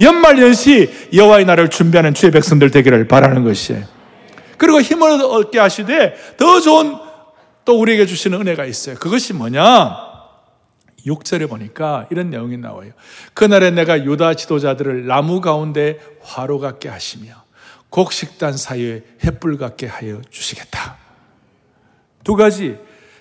연말연시 0.00 1.08
여호와의 1.14 1.44
날을 1.44 1.68
준비하는 1.68 2.14
주의 2.14 2.30
백성들 2.30 2.70
되기를 2.70 3.08
바라는 3.08 3.44
것이에요. 3.44 3.95
그리고 4.58 4.80
힘을 4.80 5.22
얻게 5.22 5.58
하시되 5.58 6.36
더 6.36 6.60
좋은 6.60 6.96
또 7.64 7.80
우리에게 7.80 8.06
주시는 8.06 8.40
은혜가 8.40 8.64
있어요. 8.64 8.96
그것이 8.96 9.32
뭐냐? 9.32 10.06
6절에 11.06 11.48
보니까 11.48 12.06
이런 12.10 12.30
내용이 12.30 12.56
나와요. 12.56 12.92
그날에 13.34 13.70
내가 13.70 14.04
유다 14.04 14.34
지도자들을 14.34 15.06
나무 15.06 15.40
가운데 15.40 15.98
화로 16.22 16.58
같게 16.58 16.88
하시며 16.88 17.34
곡식단 17.90 18.56
사이에 18.56 19.04
햇불 19.24 19.56
같게 19.58 19.86
하여 19.86 20.20
주시겠다. 20.30 20.96
두 22.24 22.34
가지 22.34 22.76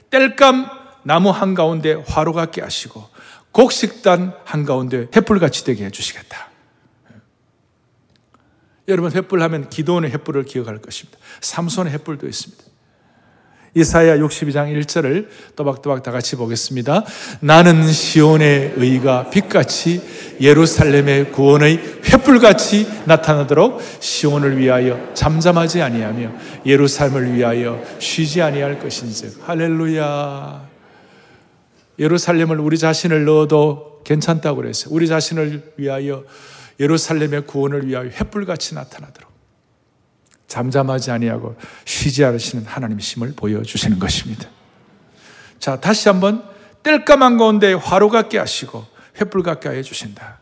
땔감 0.10 0.68
나무 1.04 1.30
한가운데 1.30 1.94
화로 2.08 2.34
같게 2.34 2.62
하시고 2.62 3.08
곡식단 3.52 4.34
한가운데 4.44 5.08
햇불같이 5.16 5.64
되게 5.64 5.86
해주시겠다. 5.86 6.50
여러분 8.88 9.12
햇불 9.12 9.42
하면 9.42 9.70
기도원의 9.70 10.12
햇불을 10.12 10.44
기억할 10.46 10.78
것입니다. 10.80 11.18
삼손의 11.42 11.94
햇불도 11.94 12.28
있습니다. 12.28 12.64
이사야 13.78 14.18
62장 14.20 14.74
1절을 14.74 15.28
또박또박 15.58 16.02
다 16.02 16.12
같이 16.12 16.38
보겠습니다. 16.38 17.04
나는 17.42 17.92
시온의 17.92 18.76
의가 18.78 19.30
빛같이 19.30 20.02
예루살렘의 20.40 21.34
구원의 21.34 22.00
횃불같이 22.04 22.88
나타나도록 23.06 23.82
시온을 24.00 24.58
위하여 24.58 25.14
잠잠하지 25.14 25.82
아니하며 25.82 26.32
예루살렘을 26.66 27.34
위하여 27.34 27.84
쉬지 28.00 28.42
아니할 28.42 28.80
것인즉 28.80 29.42
할렐루야. 29.46 30.70
예루살렘을 32.00 32.60
우리 32.62 32.78
자신을 32.78 33.26
넣어도 33.26 34.00
괜찮다고 34.06 34.58
그랬어요. 34.62 34.94
우리 34.94 35.08
자신을 35.08 35.74
위하여 35.76 36.24
예루살렘의 36.80 37.46
구원을 37.46 37.88
위하여 37.88 38.10
횃불같이 38.10 38.76
나타나도록 38.76 39.32
잠잠하지 40.48 41.12
아니하고 41.12 41.56
쉬지 41.86 42.24
않으시는 42.24 42.66
하나님심을 42.66 43.34
보여주시는 43.36 44.00
것입니다. 44.00 44.50
자, 45.60 45.80
다시 45.80 46.08
한번 46.08 46.44
뗄까만 46.84 47.38
가운데 47.38 47.74
화로 47.74 48.10
같게 48.10 48.38
하시고 48.38 48.86
횃불 49.18 49.44
같게 49.44 49.70
해 49.70 49.82
주신다. 49.82 50.40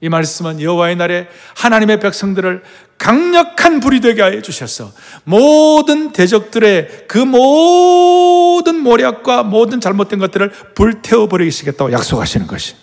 이 0.00 0.08
말씀은 0.08 0.60
여호와의 0.60 0.96
날에 0.96 1.28
하나님의 1.56 2.00
백성들을 2.00 2.62
강력한 2.98 3.80
불이 3.80 4.00
되게 4.00 4.22
해 4.22 4.42
주셔서 4.42 4.92
모든 5.24 6.12
대적들의 6.12 7.06
그 7.08 7.18
모든 7.18 8.80
모략과 8.80 9.44
모든 9.44 9.80
잘못된 9.80 10.18
것들을 10.18 10.50
불태워 10.74 11.28
버리시겠다고 11.28 11.92
약속하시는 11.92 12.46
것이. 12.46 12.74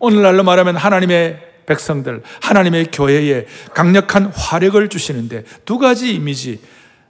오늘날로 0.00 0.44
말하면 0.44 0.76
하나님의 0.76 1.48
백성들, 1.66 2.22
하나님의 2.40 2.88
교회에 2.92 3.46
강력한 3.74 4.26
화력을 4.26 4.88
주시는데 4.88 5.44
두 5.64 5.78
가지 5.78 6.14
이미지, 6.14 6.60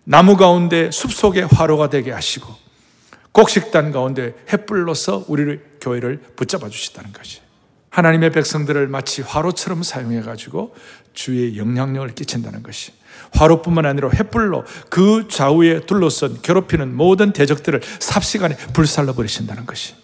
나무 0.05 0.37
가운데 0.37 0.90
숲속의 0.90 1.46
화로가 1.48 1.90
되게 1.90 2.11
하시고 2.11 2.53
곡식단 3.33 3.92
가운데 3.92 4.35
햇불로서 4.53 5.24
우리를 5.29 5.62
교회를 5.81 6.20
붙잡아 6.35 6.68
주시다는 6.68 7.12
것이. 7.12 7.40
하나님의 7.90 8.31
백성들을 8.33 8.88
마치 8.88 9.22
화로처럼 9.22 9.83
사용해 9.83 10.22
가지고 10.22 10.74
주의 11.14 11.57
영향력을 11.57 12.14
끼친다는 12.14 12.62
것이. 12.62 12.92
화로뿐만 13.35 13.87
아니라 13.87 14.09
햇불로 14.11 14.64
그 14.88 15.27
좌우에 15.29 15.81
둘러선 15.81 16.42
괴롭히는 16.42 16.94
모든 16.94 17.33
대적들을 17.33 17.81
삽시간에 17.98 18.57
불살라 18.72 19.12
버리신다는 19.12 19.66
것이. 19.66 19.94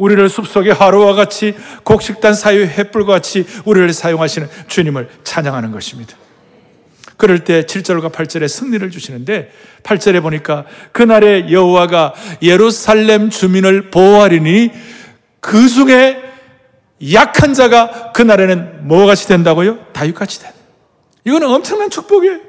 우리를 0.00 0.28
숲속의 0.30 0.72
하루와 0.72 1.12
같이 1.12 1.54
곡식단 1.84 2.34
사이의 2.34 2.68
햇불과 2.68 3.12
같이 3.12 3.46
우리를 3.66 3.92
사용하시는 3.92 4.48
주님을 4.66 5.10
찬양하는 5.24 5.70
것입니다. 5.72 6.16
그럴 7.18 7.44
때 7.44 7.64
7절과 7.64 8.10
8절에 8.10 8.48
승리를 8.48 8.90
주시는데 8.90 9.52
8절에 9.82 10.22
보니까 10.22 10.64
그날에 10.92 11.52
여호와가 11.52 12.14
예루살렘 12.40 13.28
주민을 13.28 13.90
보호하리니 13.90 14.70
그 15.40 15.68
중에 15.68 16.22
약한 17.12 17.52
자가 17.52 18.12
그날에는 18.12 18.88
뭐같이 18.88 19.28
된다고요? 19.28 19.86
다윗같이 19.92 20.40
된. 20.40 20.50
이거는 21.26 21.46
엄청난 21.48 21.90
축복이에요. 21.90 22.40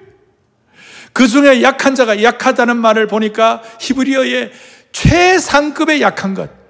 그 1.12 1.28
중에 1.28 1.62
약한 1.64 1.96
자가 1.96 2.24
약하다는 2.24 2.78
말을 2.78 3.08
보니까 3.08 3.62
히브리어의 3.82 4.52
최상급의 4.94 6.02
약한 6.02 6.34
것. 6.34 6.61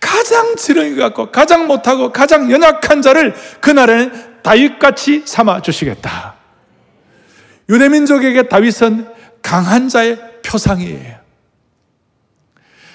가장 0.00 0.56
지렁이 0.56 0.96
같고 0.96 1.30
가장 1.30 1.66
못하고 1.66 2.12
가장 2.12 2.50
연약한 2.50 3.02
자를 3.02 3.34
그날에는 3.60 4.42
다윗같이 4.42 5.22
삼아 5.26 5.62
주시겠다. 5.62 6.36
유대 7.68 7.88
민족에게 7.88 8.48
다윗은 8.48 9.08
강한 9.42 9.88
자의 9.88 10.18
표상이에요. 10.42 11.18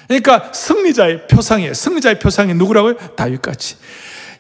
그러니까 0.08 0.52
승리자의 0.54 1.28
표상이에요. 1.28 1.74
승리자의 1.74 2.20
표상이 2.20 2.54
누구라고요? 2.56 2.96
다윗같이. 3.16 3.78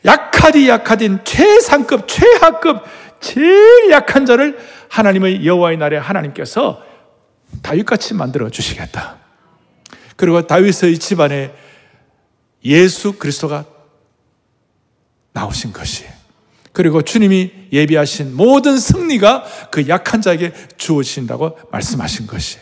약하디 0.05 0.67
약하딘 0.67 1.19
최상급, 1.23 2.07
최하급, 2.07 2.83
제일 3.21 3.89
약한 3.91 4.25
자를 4.25 4.57
하나님의 4.89 5.45
여호와의 5.45 5.77
날에 5.77 5.97
하나님께서 5.97 6.83
다윗같이 7.61 8.13
만들어 8.13 8.49
주시겠다. 8.49 9.17
그리고 10.15 10.45
다윗의 10.45 10.99
집안에 10.99 11.53
예수 12.65 13.13
그리스도가 13.13 13.65
나오신 15.33 15.73
것이 15.73 16.05
그리고 16.71 17.01
주님이 17.01 17.51
예비하신 17.71 18.35
모든 18.35 18.77
승리가 18.77 19.45
그 19.71 19.87
약한 19.87 20.21
자에게 20.21 20.53
주어진다고 20.77 21.57
말씀하신 21.71 22.27
것이 22.27 22.57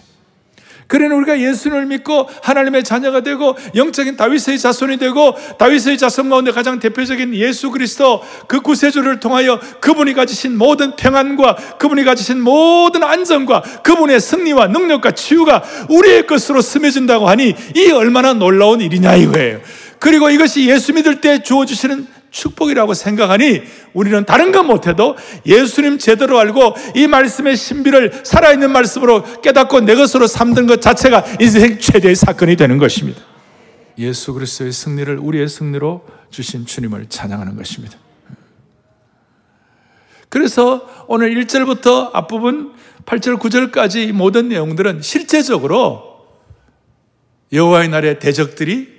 그러니 0.92 1.16
우리가 1.16 1.40
예수를 1.40 1.86
믿고 1.86 2.28
하나님의 2.44 2.84
자녀가 2.84 3.22
되고 3.22 3.56
영적인 3.76 4.18
다윗의 4.18 4.60
자손이 4.60 4.98
되고 4.98 5.34
다윗의 5.58 5.98
자손 5.98 6.30
가운데 6.30 6.52
가장 6.52 6.80
대표적인 6.80 7.34
예수 7.34 7.72
그리스도 7.72 8.22
그 8.48 8.60
구세주를 8.60 9.22
통하여 9.22 9.58
그분이 9.80 10.14
가지신 10.14 10.58
모든 10.58 10.98
평안과 10.98 11.78
그분이 11.80 12.04
가지신 12.04 12.42
모든 12.42 13.04
안정과 13.04 13.62
그분의 13.84 14.20
승리와 14.20 14.68
능력과 14.68 15.12
치유가 15.12 15.64
우리의 15.88 16.28
것으로 16.28 16.60
스며진다고 16.60 17.30
하니 17.30 17.56
이 17.74 17.92
얼마나 17.92 18.34
놀라운 18.34 18.82
일이냐 18.82 19.16
이거예요. 19.16 19.62
그리고 20.02 20.32
이것이 20.32 20.68
예수 20.68 20.94
믿을 20.94 21.22
때 21.22 21.44
주어주시는 21.44 22.08
축복이라고 22.32 22.96
생각하니 22.96 23.62
우리는 23.94 24.26
다른 24.26 24.52
것 24.52 24.64
못해도 24.64 25.16
예수님 25.46 26.00
제대로 26.00 26.40
알고 26.40 26.74
이 26.96 27.06
말씀의 27.06 27.56
신비를 27.56 28.22
살아있는 28.24 28.72
말씀으로 28.72 29.42
깨닫고 29.42 29.82
내 29.82 29.94
것으로 29.94 30.26
삼는 30.26 30.66
것 30.66 30.82
자체가 30.82 31.24
인생 31.40 31.78
최대의 31.78 32.16
사건이 32.16 32.56
되는 32.56 32.80
것입니다. 32.80 33.22
예수 34.00 34.34
그리스도의 34.34 34.72
승리를 34.72 35.20
우리의 35.20 35.48
승리로 35.48 36.04
주신 36.32 36.66
주님을 36.66 37.06
찬양하는 37.08 37.56
것입니다. 37.56 37.96
그래서 40.30 40.90
오늘 41.08 41.36
1절부터 41.36 42.10
앞부분 42.14 42.74
8절, 43.06 43.38
9절까지 43.38 44.14
모든 44.14 44.50
내용들은 44.50 45.04
실제적으로 45.04 46.26
여호와의 47.54 47.90
날에 47.90 48.18
대적들이 48.18 48.91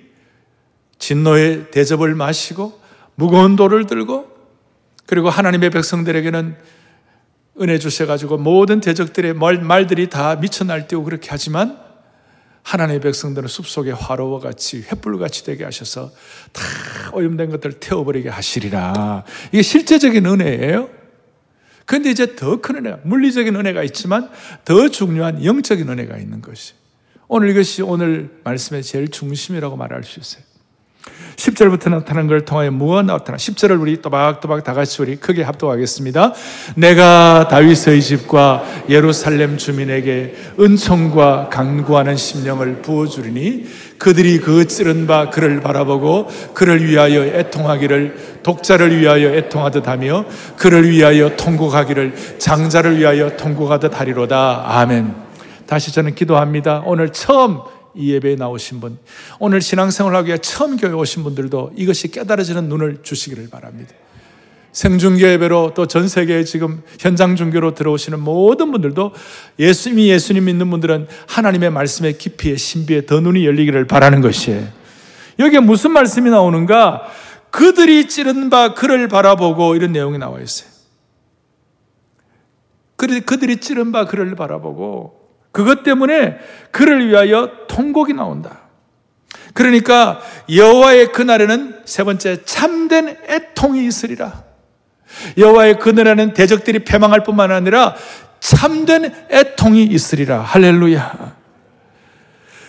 진노의 1.03 1.73
대접을 1.73 2.15
마시고 2.15 2.81
무거운 3.17 3.57
돌을 3.57 3.87
들고 3.87 4.31
그리고 5.05 5.31
하나님의 5.31 5.71
백성들에게는 5.71 6.55
은혜 7.61 7.79
주셔가지고 7.79 8.38
모든 8.38 8.81
대적들의 8.81 9.35
말, 9.35 9.59
말들이 9.59 10.09
다 10.09 10.37
미쳐 10.37 10.62
날뛰고 10.62 11.03
그렇게 11.03 11.29
하지만 11.31 11.77
하나님의 12.62 13.01
백성들은 13.01 13.49
숲속의 13.49 13.95
화로와 13.95 14.38
같이 14.38 14.85
횃불같이 14.85 15.45
되게 15.45 15.65
하셔서 15.65 16.12
다 16.53 16.62
오염된 17.12 17.51
것들을 17.51 17.81
태워버리게 17.81 18.29
하시리라. 18.29 19.25
이게 19.51 19.61
실제적인 19.61 20.25
은혜예요. 20.25 20.88
그런데 21.85 22.11
이제 22.11 22.37
더 22.37 22.61
큰 22.61 22.77
은혜, 22.77 22.97
물리적인 23.03 23.57
은혜가 23.57 23.83
있지만 23.83 24.31
더 24.65 24.88
중요한 24.88 25.45
영적인 25.45 25.88
은혜가 25.88 26.17
있는 26.17 26.41
것이. 26.41 26.75
오늘 27.27 27.51
이것이 27.51 27.83
오늘 27.83 28.41
말씀의 28.45 28.85
제일 28.85 29.09
중심이라고 29.09 29.77
말할 29.77 30.05
수 30.05 30.21
있어요. 30.21 30.52
10절부터 31.37 31.91
나타난 31.91 32.29
걸 32.29 32.45
통하여 32.45 32.71
무엇 32.71 33.05
나타나? 33.05 33.37
10절을 33.37 33.81
우리 33.81 34.01
또박또박 34.01 34.62
다 34.62 34.75
같이 34.75 35.03
우리 35.03 35.17
크게 35.17 35.43
합독하겠습니다. 35.43 36.35
내가 36.77 37.49
다윗의 37.49 38.01
집과 38.01 38.65
예루살렘 38.88 39.57
주민에게 39.57 40.35
은총과 40.61 41.49
강구하는 41.51 42.17
심령을 42.17 42.83
부어주리니 42.83 43.67
그들이 43.99 44.38
그 44.38 44.67
찌른 44.67 45.07
바 45.07 45.31
그를 45.31 45.61
바라보고 45.61 46.29
그를 46.55 46.87
위하여 46.87 47.25
애통하기를 47.25 48.41
독자를 48.43 49.01
위하여 49.01 49.33
애통하듯 49.35 49.88
하며 49.88 50.25
그를 50.57 50.88
위하여 50.88 51.37
통곡하기를 51.37 52.38
장자를 52.38 52.99
위하여 52.99 53.37
통곡하듯 53.37 53.99
하리로다. 53.99 54.65
아멘. 54.67 55.15
다시 55.67 55.93
저는 55.93 56.15
기도합니다. 56.15 56.83
오늘 56.85 57.11
처음 57.11 57.61
이 57.94 58.12
예배에 58.12 58.37
나오신 58.37 58.81
분, 58.81 58.98
오늘 59.38 59.61
신앙생활 59.61 60.14
하기 60.16 60.28
위해 60.28 60.38
처음 60.38 60.76
교회 60.76 60.92
오신 60.92 61.22
분들도 61.24 61.72
이것이 61.76 62.11
깨달아지는 62.11 62.68
눈을 62.68 62.98
주시기를 63.02 63.48
바랍니다. 63.50 63.94
생중계 64.72 65.33
예배로 65.33 65.74
또 65.74 65.85
전 65.87 66.09
세계에 66.09 66.44
지금 66.44 66.83
현장 66.98 67.37
중계로 67.37 67.74
들어오시는 67.74 68.18
모든 68.20 68.72
분들도 68.72 69.12
예수님이 69.59 70.09
예수님 70.09 70.46
믿는 70.46 70.70
분들은 70.70 71.09
하나님의 71.28 71.70
말씀의 71.70 72.16
깊이에 72.16 72.57
신비에 72.57 73.05
더 73.05 73.20
눈이 73.20 73.44
열리기를 73.44 73.87
바라는 73.87 74.22
것이에요. 74.22 74.66
여기에 75.38 75.61
무슨 75.61 75.90
말씀이 75.92 76.31
나오는가? 76.31 77.02
그들이 77.50 78.09
찌른 78.09 78.48
바 78.48 78.72
그를 78.72 79.09
바라보고 79.09 79.76
이런 79.76 79.92
내용이 79.92 80.16
나와 80.16 80.40
있어요. 80.40 80.70
그들이 82.96 83.57
찌른 83.59 83.92
바 83.92 84.07
그를 84.07 84.35
바라보고 84.37 85.21
그것 85.53 85.83
때문에 85.83 86.38
그를 86.71 87.09
위하여 87.09 87.51
통곡이 87.69 88.15
나온다. 88.15 88.61
그러니까 89.55 90.21
여호와의 90.51 91.12
그날에는 91.12 91.83
세 91.85 92.05
번째 92.05 92.43
참된 92.45 93.17
애통이 93.29 93.87
있으리라. 93.87 94.45
여호와의 95.37 95.79
그날에는 95.79 96.33
대적들이 96.33 96.85
패망할 96.85 97.23
뿐만 97.23 97.53
아니라 97.53 97.95
참된 98.41 99.15
애통이 99.31 99.85
있으리라. 99.85 100.41
할렐루야. 100.41 101.37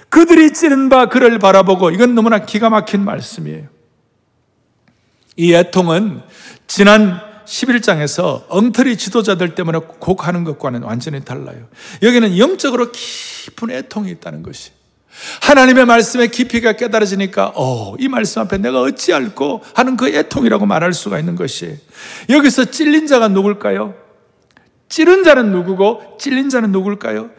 그들이 0.10 0.54
찌른 0.54 0.90
바 0.90 1.08
그를 1.08 1.40
바라보고 1.40 1.90
이건 1.90 2.14
너무나 2.14 2.40
기가 2.40 2.70
막힌 2.70 3.04
말씀이에요. 3.04 3.68
이 5.38 5.54
애통은 5.56 6.22
지난 6.68 7.20
11장에서 7.46 8.44
엉터리 8.50 8.98
지도자들 8.98 9.56
때문에 9.56 9.80
곡하는 10.00 10.44
것과는 10.44 10.84
완전히 10.84 11.24
달라요. 11.24 11.68
여기는 12.02 12.38
영적으로 12.38 12.92
깊은 12.92 13.72
애통이 13.72 14.12
있다는 14.12 14.44
것이. 14.44 14.72
하나님의 15.42 15.86
말씀의 15.86 16.30
깊이가 16.30 16.74
깨달아지니까, 16.74 17.54
어, 17.56 17.96
이 18.00 18.08
말씀 18.08 18.42
앞에 18.42 18.58
내가 18.58 18.82
어찌할고 18.82 19.62
하는 19.76 19.96
그 19.96 20.08
애통이라고 20.10 20.66
말할 20.66 20.94
수가 20.94 21.20
있는 21.20 21.36
것이. 21.36 21.78
여기서 22.30 22.66
찔린 22.66 23.08
자가 23.08 23.28
누굴까요? 23.28 23.94
찌른 24.90 25.24
자는 25.24 25.52
누구고, 25.52 26.18
찔린 26.20 26.50
자는 26.50 26.72
누굴까요? 26.72 27.30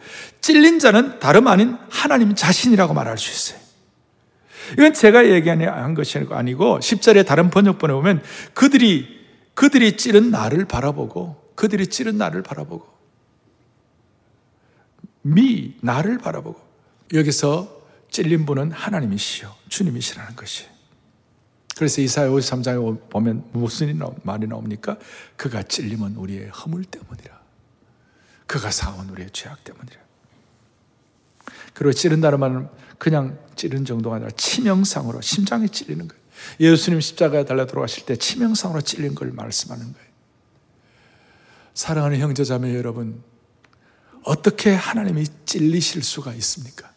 찔린 0.41 0.79
자는 0.79 1.19
다름 1.19 1.47
아닌 1.47 1.77
하나님 1.89 2.35
자신이라고 2.35 2.93
말할 2.93 3.17
수 3.17 3.31
있어요. 3.31 3.65
이건 4.73 4.93
제가 4.93 5.29
얘기한 5.29 5.93
것이 5.93 6.19
아니고 6.29 6.79
10절의 6.79 7.25
다른 7.25 7.49
번역본에 7.49 7.93
보면 7.93 8.21
그들이 8.53 9.14
그들이 9.55 9.97
찌른 9.97 10.29
나를 10.29 10.65
바라보고 10.65 11.53
그들이 11.55 11.87
찌른 11.87 12.17
나를 12.17 12.43
바라보고 12.43 12.87
미 15.23 15.75
나를 15.81 16.19
바라보고 16.19 16.59
여기서 17.13 17.83
찔린 18.11 18.45
분은 18.45 18.71
하나님이시요 18.71 19.53
주님이시라는 19.69 20.35
것이. 20.35 20.67
그래서 21.75 22.01
이사야 22.01 22.29
53장에 22.29 23.09
보면 23.09 23.49
무슨 23.51 23.99
말이 24.23 24.47
나옵니까? 24.47 24.97
그가 25.35 25.63
찔림은 25.63 26.15
우리의 26.15 26.49
허물 26.49 26.85
때문이라. 26.85 27.41
그가 28.47 28.71
상한 28.71 29.09
우리의 29.09 29.31
죄악 29.33 29.63
때문이라. 29.63 29.99
그리고 31.73 31.91
찌른다는 31.91 32.39
말은 32.39 32.69
그냥 32.97 33.37
찌른 33.55 33.83
정도가 33.83 34.15
아니라 34.17 34.31
치명상으로 34.31 35.19
심장이 35.21 35.67
찔리는 35.67 36.07
거예요. 36.07 36.24
예수님 36.59 37.01
십자가에 37.01 37.45
달려 37.45 37.65
돌아가실 37.65 38.05
때 38.05 38.15
치명상으로 38.15 38.81
찔린 38.81 39.15
걸 39.15 39.31
말씀하는 39.31 39.93
거예요. 39.93 40.07
사랑하는 41.73 42.19
형제자매 42.19 42.75
여러분, 42.75 43.21
어떻게 44.23 44.73
하나님이 44.73 45.25
찔리실 45.45 46.03
수가 46.03 46.33
있습니까? 46.35 46.91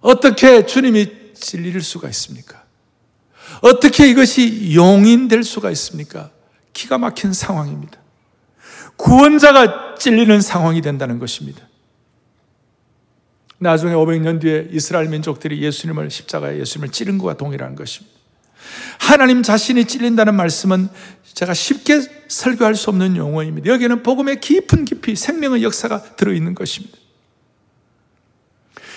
어떻게 0.00 0.66
주님이 0.66 1.34
찔릴 1.34 1.80
수가 1.82 2.08
있습니까? 2.08 2.64
어떻게 3.60 4.08
이것이 4.08 4.74
용인될 4.74 5.44
수가 5.44 5.70
있습니까? 5.70 6.30
기가 6.72 6.98
막힌 6.98 7.32
상황입니다. 7.32 7.98
구원자가 8.96 9.94
찔리는 9.96 10.40
상황이 10.40 10.80
된다는 10.80 11.18
것입니다. 11.18 11.66
나중에 13.64 13.94
500년 13.94 14.40
뒤에 14.40 14.68
이스라엘 14.70 15.08
민족들이 15.08 15.60
예수님을 15.62 16.10
십자가에 16.10 16.58
예수님을 16.60 16.90
찌른 16.90 17.18
것과 17.18 17.36
동일한 17.36 17.74
것입니다. 17.74 18.14
하나님 18.98 19.42
자신이 19.42 19.86
찔린다는 19.86 20.34
말씀은 20.34 20.88
제가 21.32 21.54
쉽게 21.54 22.00
설교할 22.28 22.74
수 22.74 22.90
없는 22.90 23.16
용어입니다. 23.16 23.70
여기는 23.70 24.02
복음의 24.02 24.40
깊은 24.40 24.84
깊이 24.84 25.16
생명의 25.16 25.62
역사가 25.62 26.16
들어있는 26.16 26.54
것입니다. 26.54 26.96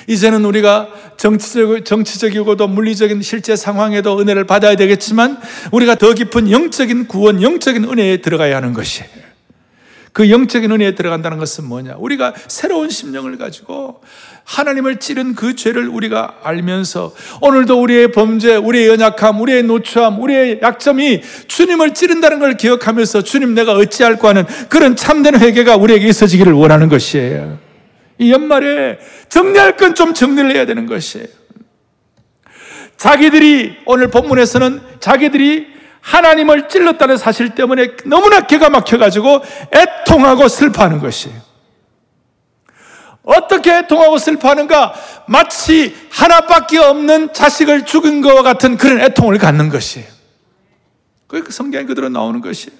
이제는 0.07 0.45
우리가 0.45 0.89
정치적, 1.17 1.83
정치적이고도 1.83 2.67
물리적인 2.67 3.21
실제 3.21 3.55
상황에도 3.55 4.19
은혜를 4.19 4.45
받아야 4.45 4.75
되겠지만 4.75 5.39
우리가 5.71 5.95
더 5.95 6.13
깊은 6.13 6.51
영적인 6.51 7.07
구원, 7.07 7.41
영적인 7.41 7.83
은혜에 7.85 8.17
들어가야 8.17 8.57
하는 8.57 8.73
것이에요. 8.73 9.26
그 10.17 10.31
영적인 10.31 10.71
은혜에 10.71 10.95
들어간다는 10.95 11.37
것은 11.37 11.65
뭐냐? 11.65 11.93
우리가 11.99 12.33
새로운 12.47 12.89
심령을 12.89 13.37
가지고 13.37 14.01
하나님을 14.45 14.95
찌른 14.95 15.35
그 15.35 15.55
죄를 15.55 15.87
우리가 15.87 16.39
알면서 16.41 17.13
오늘도 17.39 17.79
우리의 17.79 18.11
범죄, 18.11 18.55
우리의 18.55 18.87
연약함, 18.87 19.39
우리의 19.39 19.61
노추함, 19.61 20.19
우리의 20.19 20.61
약점이 20.63 21.21
주님을 21.47 21.93
찌른다는 21.93 22.39
걸 22.39 22.57
기억하면서 22.57 23.21
주님 23.21 23.53
내가 23.53 23.73
어찌할까 23.73 24.29
하는 24.29 24.45
그런 24.69 24.95
참된 24.95 25.39
회개가 25.39 25.75
우리에게 25.75 26.07
있어지기를 26.07 26.51
원하는 26.51 26.89
것이에요. 26.89 27.59
이 28.17 28.31
연말에 28.31 28.97
정리할 29.29 29.77
건 29.77 29.93
좀 29.93 30.15
정리를 30.15 30.51
해야 30.55 30.65
되는 30.65 30.87
것이에요. 30.87 31.27
자기들이 32.97 33.75
오늘 33.85 34.09
본문에서는 34.09 34.81
자기들이 34.99 35.76
하나님을 36.01 36.69
찔렀다는 36.69 37.17
사실 37.17 37.55
때문에 37.55 37.97
너무나 38.05 38.41
기가 38.41 38.69
막혀가지고 38.69 39.41
애통하고 39.73 40.47
슬퍼하는 40.47 40.99
것이에요. 40.99 41.47
어떻게 43.23 43.75
애통하고 43.79 44.17
슬퍼하는가? 44.17 44.93
마치 45.27 45.95
하나밖에 46.11 46.77
없는 46.79 47.33
자식을 47.33 47.85
죽은 47.85 48.21
것과 48.21 48.41
같은 48.41 48.77
그런 48.77 49.01
애통을 49.01 49.37
갖는 49.37 49.69
것이에요. 49.69 50.07
그 51.27 51.43
성경에 51.49 51.85
그대로 51.85 52.07
나오는 52.07 52.39
것이에요. 52.39 52.77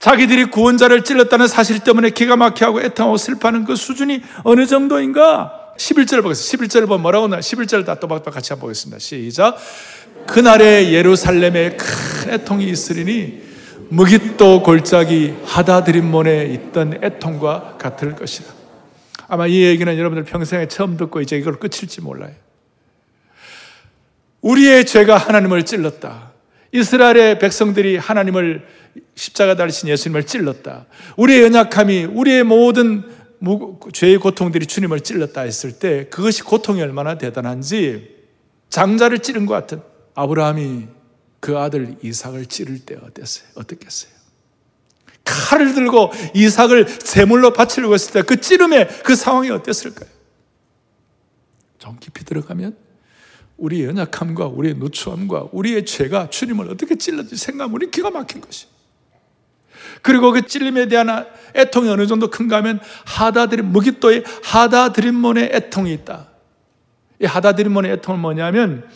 자기들이 0.00 0.46
구원자를 0.46 1.04
찔렀다는 1.04 1.46
사실 1.46 1.78
때문에 1.78 2.10
기가 2.10 2.34
막혀하고 2.34 2.80
애통하고 2.82 3.16
슬퍼하는 3.16 3.64
그 3.64 3.76
수준이 3.76 4.20
어느 4.42 4.66
정도인가? 4.66 5.74
11절을 5.76 6.22
보겠습니다. 6.22 6.66
11절을 6.66 6.88
보면 6.88 7.02
뭐라고 7.02 7.28
나 7.28 7.38
11절 7.38 7.86
다 7.86 7.94
또박또박 7.94 8.34
같이 8.34 8.52
한번 8.52 8.62
보겠습니다. 8.62 8.98
시작. 8.98 9.56
그날에 10.26 10.92
예루살렘에 10.92 11.76
큰 11.76 12.32
애통이 12.32 12.68
있으리니 12.68 13.42
무깃도 13.88 14.62
골짜기 14.62 15.34
하다드림몬에 15.44 16.46
있던 16.46 17.00
애통과 17.02 17.76
같을 17.78 18.14
것이라. 18.16 18.48
아마 19.28 19.46
이 19.46 19.62
얘기는 19.62 19.98
여러분들 19.98 20.24
평생에 20.24 20.66
처음 20.68 20.96
듣고 20.96 21.20
이제 21.20 21.36
이걸 21.36 21.58
끝일지 21.58 22.00
몰라요. 22.00 22.32
우리의 24.40 24.86
죄가 24.86 25.16
하나님을 25.16 25.64
찔렀다. 25.64 26.32
이스라엘의 26.72 27.38
백성들이 27.38 27.96
하나님을 27.98 28.66
십자가 29.14 29.56
달리신 29.56 29.88
예수님을 29.90 30.24
찔렀다. 30.24 30.86
우리의 31.16 31.42
연약함이 31.44 32.04
우리의 32.04 32.44
모든 32.44 33.04
죄의 33.92 34.18
고통들이 34.18 34.66
주님을 34.66 35.00
찔렀다 35.00 35.42
했을 35.42 35.72
때 35.72 36.06
그것이 36.08 36.42
고통이 36.42 36.80
얼마나 36.80 37.18
대단한지 37.18 38.16
장자를 38.70 39.18
찌른 39.18 39.46
것 39.46 39.54
같은 39.54 39.82
아브라함이 40.14 40.88
그 41.40 41.58
아들 41.58 41.96
이삭을 42.02 42.46
찌를 42.46 42.78
때 42.78 42.96
어땠어요? 43.02 43.48
어떻겠어요? 43.56 44.12
칼을 45.24 45.74
들고 45.74 46.12
이삭을 46.34 46.98
제물로 46.98 47.52
바치려고 47.52 47.94
했을 47.94 48.12
때 48.12 48.22
그 48.22 48.40
찌름의 48.40 49.02
그 49.04 49.14
상황이 49.14 49.50
어땠을까요? 49.50 50.08
좀 51.78 51.96
깊이 51.98 52.24
들어가면 52.24 52.76
우리의 53.56 53.86
연약함과 53.86 54.46
우리의 54.46 54.74
누추함과 54.76 55.48
우리의 55.52 55.84
죄가 55.84 56.30
주님을 56.30 56.70
어떻게 56.70 56.96
찔렀지 56.96 57.36
생각하면 57.36 57.90
기가 57.90 58.10
막힌 58.10 58.40
것이. 58.40 58.66
그리고 60.00 60.32
그 60.32 60.46
찔림에 60.46 60.86
대한 60.86 61.26
애통이 61.54 61.88
어느 61.88 62.06
정도 62.06 62.28
큰가 62.28 62.56
하면 62.56 62.80
하다드림, 63.04 63.66
무기또의 63.66 64.24
하다드림몬의 64.42 65.50
애통이 65.52 65.92
있다. 65.92 66.28
이 67.20 67.24
하다드림몬의 67.24 67.92
애통은 67.92 68.20
뭐냐면 68.20 68.88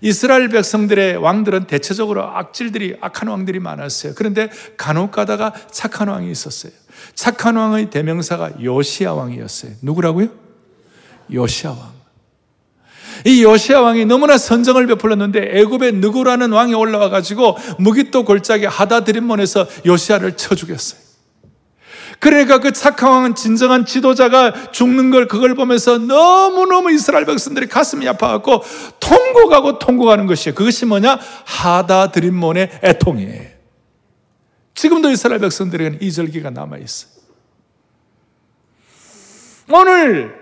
이스라엘 0.00 0.48
백성들의 0.48 1.16
왕들은 1.16 1.66
대체적으로 1.66 2.24
악질들이 2.24 2.96
악한 3.00 3.28
왕들이 3.28 3.60
많았어요. 3.60 4.12
그런데 4.16 4.50
간혹 4.76 5.10
가다가 5.10 5.52
착한 5.70 6.08
왕이 6.08 6.30
있었어요. 6.30 6.72
착한 7.14 7.56
왕의 7.56 7.90
대명사가 7.90 8.62
요시아 8.62 9.14
왕이었어요. 9.14 9.72
누구라고요? 9.82 10.28
요시아 11.32 11.70
왕. 11.70 11.94
이 13.24 13.42
요시아 13.42 13.80
왕이 13.80 14.04
너무나 14.06 14.36
선정을 14.36 14.86
베풀었는데 14.86 15.50
애굽의 15.58 15.92
느구라는 15.94 16.52
왕이 16.52 16.74
올라와 16.74 17.08
가지고 17.08 17.56
무기또 17.78 18.24
골짜기 18.24 18.66
하다드림몬에서 18.66 19.66
요시아를 19.86 20.36
쳐 20.36 20.54
죽였어요. 20.54 21.03
그러니까 22.24 22.58
그 22.58 22.72
착한 22.72 23.34
진정한 23.34 23.84
지도자가 23.84 24.72
죽는 24.72 25.10
걸 25.10 25.28
그걸 25.28 25.54
보면서 25.54 25.98
너무너무 25.98 26.90
이스라엘 26.90 27.26
백성들이 27.26 27.66
가슴이 27.66 28.08
아파갖고 28.08 28.62
통곡하고 28.98 29.78
통곡하는 29.78 30.24
것이에요. 30.24 30.54
그것이 30.54 30.86
뭐냐? 30.86 31.18
하다 31.44 32.12
드림몬의 32.12 32.80
애통이에요. 32.82 33.42
지금도 34.72 35.10
이스라엘 35.10 35.38
백성들에게는 35.38 36.00
이 36.00 36.10
절기가 36.10 36.48
남아있어요. 36.48 37.12
오늘 39.70 40.34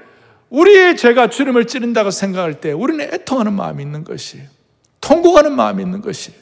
우리의 0.50 0.96
죄가 0.96 1.30
주름을 1.30 1.66
찌른다고 1.66 2.12
생각할 2.12 2.60
때 2.60 2.70
우리는 2.70 3.12
애통하는 3.12 3.54
마음이 3.54 3.82
있는 3.82 4.04
것이에요. 4.04 4.46
통곡하는 5.00 5.56
마음이 5.56 5.82
있는 5.82 6.00
것이에요. 6.00 6.41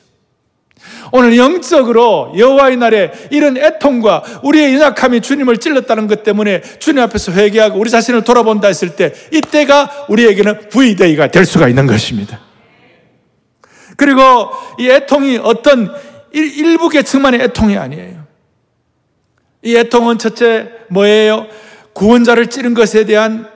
오늘 1.12 1.36
영적으로 1.36 2.32
여호와의 2.36 2.76
날에 2.76 3.12
이런 3.30 3.56
애통과 3.56 4.22
우리의 4.42 4.74
연약함이 4.74 5.20
주님을 5.20 5.58
찔렀다는 5.58 6.06
것 6.06 6.22
때문에 6.22 6.62
주님 6.78 7.02
앞에서 7.02 7.32
회개하고 7.32 7.78
우리 7.78 7.90
자신을 7.90 8.22
돌아본다 8.22 8.68
했을 8.68 8.96
때 8.96 9.12
이때가 9.32 10.06
우리에게는 10.08 10.68
부이데이가 10.68 11.28
될 11.28 11.44
수가 11.44 11.68
있는 11.68 11.86
것입니다. 11.86 12.40
그리고 13.96 14.50
이 14.78 14.88
애통이 14.88 15.40
어떤 15.42 15.92
일부 16.32 16.88
계층만의 16.88 17.40
애통이 17.40 17.76
아니에요. 17.76 18.24
이 19.62 19.76
애통은 19.76 20.18
첫째 20.18 20.70
뭐예요? 20.88 21.46
구원자를 21.92 22.46
찌른 22.46 22.72
것에 22.72 23.04
대한 23.04 23.49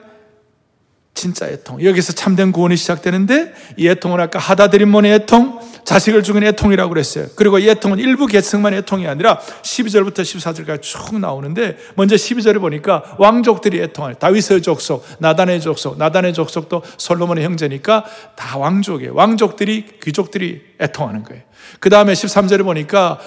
진짜 1.15 1.47
애통. 1.47 1.81
여기서 1.81 2.11
참된 2.11 2.51
구원이 2.51 2.75
시작되는데 2.75 3.53
이 3.77 3.87
애통은 3.87 4.19
아까 4.19 4.37
하다드림몬의 4.37 5.13
애통, 5.13 5.59
자식을 5.85 6.23
죽인 6.23 6.43
애통이라고 6.43 6.89
그랬어요. 6.89 7.27
그리고 7.35 7.57
이 7.57 7.69
애통은 7.69 7.99
일부 7.99 8.27
계층만 8.27 8.73
애통이 8.73 9.07
아니라 9.07 9.39
12절부터 9.39 10.19
14절까지 10.19 10.81
쭉 10.81 11.17
나오는데 11.17 11.77
먼저 11.95 12.15
12절을 12.15 12.59
보니까 12.59 13.15
왕족들이 13.17 13.81
애통하는 13.81 14.19
다윗의 14.19 14.61
족속, 14.61 15.05
나단의 15.19 15.61
족속, 15.61 15.97
나단의 15.97 16.33
족속도 16.33 16.83
솔로몬의 16.97 17.45
형제니까 17.45 18.03
다 18.35 18.57
왕족이에요. 18.57 19.15
왕족들이 19.15 19.99
귀족들이 20.03 20.63
애통하는 20.81 21.23
거예요. 21.23 21.43
그 21.79 21.89
다음에 21.89 22.11
13절에 22.11 22.63
보니까 22.63 23.19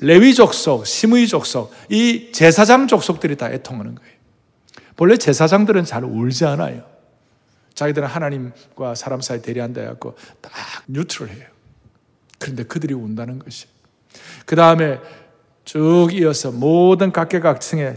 레위 0.00 0.34
족속, 0.34 0.86
시므이 0.86 1.28
족속, 1.28 1.72
이 1.88 2.30
제사장 2.32 2.86
족속들이 2.88 3.36
다 3.36 3.50
애통하는 3.50 3.94
거예요. 3.94 4.12
본래 4.96 5.16
제사장들은 5.16 5.86
잘 5.86 6.04
울지 6.04 6.44
않아요. 6.44 6.91
자기들은 7.74 8.08
하나님과 8.08 8.94
사람 8.94 9.20
사이 9.20 9.42
대리한다 9.42 9.80
해갖고 9.80 10.16
딱 10.40 10.52
뉴트럴해요. 10.88 11.46
그런데 12.38 12.64
그들이 12.64 12.94
운다는 12.94 13.38
것이. 13.38 13.66
그 14.46 14.56
다음에 14.56 15.00
쭉 15.64 16.08
이어서 16.12 16.50
모든 16.50 17.12
각계각층의 17.12 17.96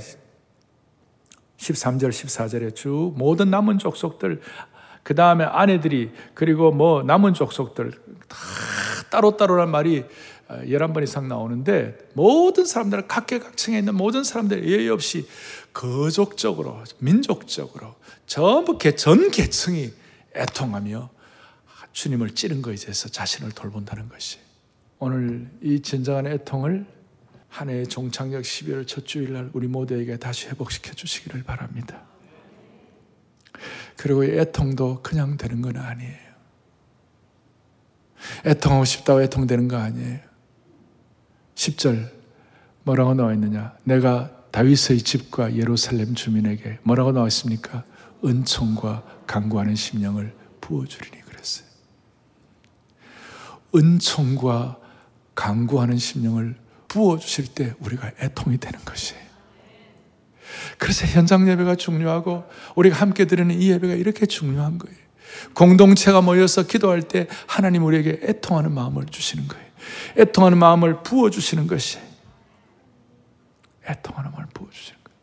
13절, 1.57 2.09
14절에 2.09 2.75
쭉 2.75 3.13
모든 3.15 3.49
남은 3.49 3.79
족속들, 3.79 4.41
그 5.03 5.15
다음에 5.15 5.43
아내들이, 5.43 6.11
그리고 6.33 6.71
뭐 6.71 7.03
남은 7.03 7.33
족속들, 7.33 7.91
다 8.27 8.37
따로따로란 9.09 9.69
말이 9.69 10.05
11번 10.47 11.03
이상 11.03 11.27
나오는데 11.27 11.97
모든 12.13 12.65
사람들, 12.65 13.07
각계각층에 13.07 13.79
있는 13.79 13.95
모든 13.95 14.23
사람들 14.23 14.67
예의 14.67 14.89
없이 14.89 15.27
거족적으로, 15.73 16.83
민족적으로 16.99 17.95
전부 18.27 18.77
전 18.95 19.31
계층이 19.31 19.91
애통하며 20.35 21.09
주님을 21.93 22.31
찌른 22.31 22.61
것에 22.61 22.85
대해서 22.85 23.09
자신을 23.09 23.51
돌본다는 23.53 24.09
것이 24.09 24.37
오늘 24.99 25.49
이 25.61 25.81
진정한 25.81 26.27
애통을 26.27 26.85
한 27.47 27.69
해의 27.69 27.87
종착역 27.87 28.41
12월 28.43 28.85
첫 28.85 29.05
주일날 29.05 29.49
우리 29.53 29.67
모두에게 29.67 30.17
다시 30.17 30.47
회복시켜 30.47 30.91
주시기를 30.93 31.43
바랍니다. 31.43 32.03
그리고 33.95 34.25
이 34.25 34.31
애통도 34.31 35.01
그냥 35.01 35.37
되는 35.37 35.61
건 35.61 35.77
아니에요. 35.77 36.25
애통하고 38.45 38.83
싶다고 38.83 39.21
애통되는 39.21 39.67
거 39.69 39.77
아니에요. 39.77 40.19
10절 41.55 42.09
뭐라고 42.83 43.13
나와 43.13 43.33
있느냐? 43.33 43.73
내가 43.83 44.31
다윗의 44.51 44.99
집과 44.99 45.55
예루살렘 45.55 46.15
주민에게 46.15 46.79
뭐라고 46.83 47.11
나와 47.11 47.27
있습니까? 47.27 47.83
은총과 48.23 49.03
강구하는 49.27 49.75
심령을 49.75 50.33
부어주리니 50.61 51.21
그랬어요. 51.21 51.67
은총과 53.75 54.77
강구하는 55.33 55.97
심령을 55.97 56.55
부어주실 56.87 57.47
때 57.53 57.73
우리가 57.79 58.11
애통이 58.21 58.57
되는 58.57 58.79
것이에요. 58.85 59.25
그래서 60.77 61.05
현장 61.05 61.47
예배가 61.47 61.75
중요하고 61.75 62.45
우리가 62.75 62.95
함께 62.95 63.25
드리는 63.25 63.59
이 63.59 63.71
예배가 63.71 63.95
이렇게 63.95 64.25
중요한 64.25 64.77
거예요. 64.77 64.97
공동체가 65.53 66.21
모여서 66.21 66.63
기도할 66.63 67.01
때 67.01 67.27
하나님 67.47 67.83
우리에게 67.83 68.21
애통하는 68.23 68.71
마음을 68.71 69.05
주시는 69.07 69.47
거예요. 69.47 69.64
애통하는 70.17 70.57
마음을 70.57 71.03
부어주시는 71.03 71.67
것이 71.67 71.99
애통하는 73.87 74.31
마음을 74.31 74.47
부어주시는 74.53 74.99
거예요. 75.03 75.19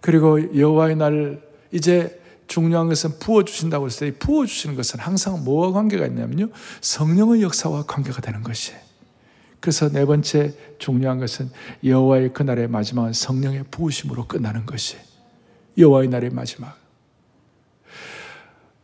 그리고 0.00 0.58
여호와의 0.58 0.96
날 0.96 1.42
이제 1.72 2.20
중요한 2.46 2.88
것은 2.88 3.18
부어주신다고 3.20 3.86
했어요. 3.86 4.12
부어주시는 4.18 4.74
것은 4.74 4.98
항상 4.98 5.44
뭐와 5.44 5.72
관계가 5.72 6.06
있냐면요. 6.06 6.48
성령의 6.80 7.42
역사와 7.42 7.84
관계가 7.84 8.20
되는 8.20 8.42
것이에요. 8.42 8.80
그래서 9.60 9.88
네 9.90 10.04
번째 10.04 10.54
중요한 10.78 11.20
것은 11.20 11.50
여호와의 11.84 12.32
그날의 12.32 12.68
마지막은 12.68 13.12
성령의 13.12 13.64
부으심으로 13.70 14.26
끝나는 14.26 14.66
것이 14.66 14.96
여호와의 15.78 16.08
날의 16.08 16.30
마지막. 16.30 16.76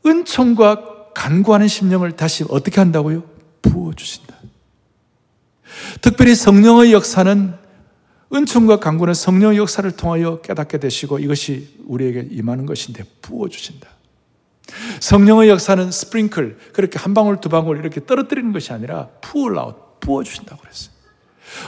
은총과 0.04 1.12
간구하는 1.14 1.66
심령을 1.66 2.12
다시 2.12 2.44
어떻게 2.48 2.78
한다고요? 2.80 3.35
부어주신다. 3.70 4.34
특별히 6.00 6.34
성령의 6.34 6.92
역사는 6.92 7.54
은총과 8.34 8.80
강구는 8.80 9.14
성령의 9.14 9.58
역사를 9.58 9.88
통하여 9.92 10.40
깨닫게 10.40 10.78
되시고 10.78 11.18
이것이 11.18 11.76
우리에게 11.86 12.28
임하는 12.30 12.66
것인데 12.66 13.04
부어주신다. 13.22 13.88
성령의 15.00 15.48
역사는 15.48 15.90
스프링클, 15.92 16.58
그렇게 16.72 16.98
한 16.98 17.14
방울 17.14 17.40
두 17.40 17.48
방울 17.48 17.78
이렇게 17.78 18.04
떨어뜨리는 18.04 18.52
것이 18.52 18.72
아니라 18.72 19.08
부을라웃, 19.20 20.00
부어주신다고 20.00 20.60
그랬어요. 20.60 20.96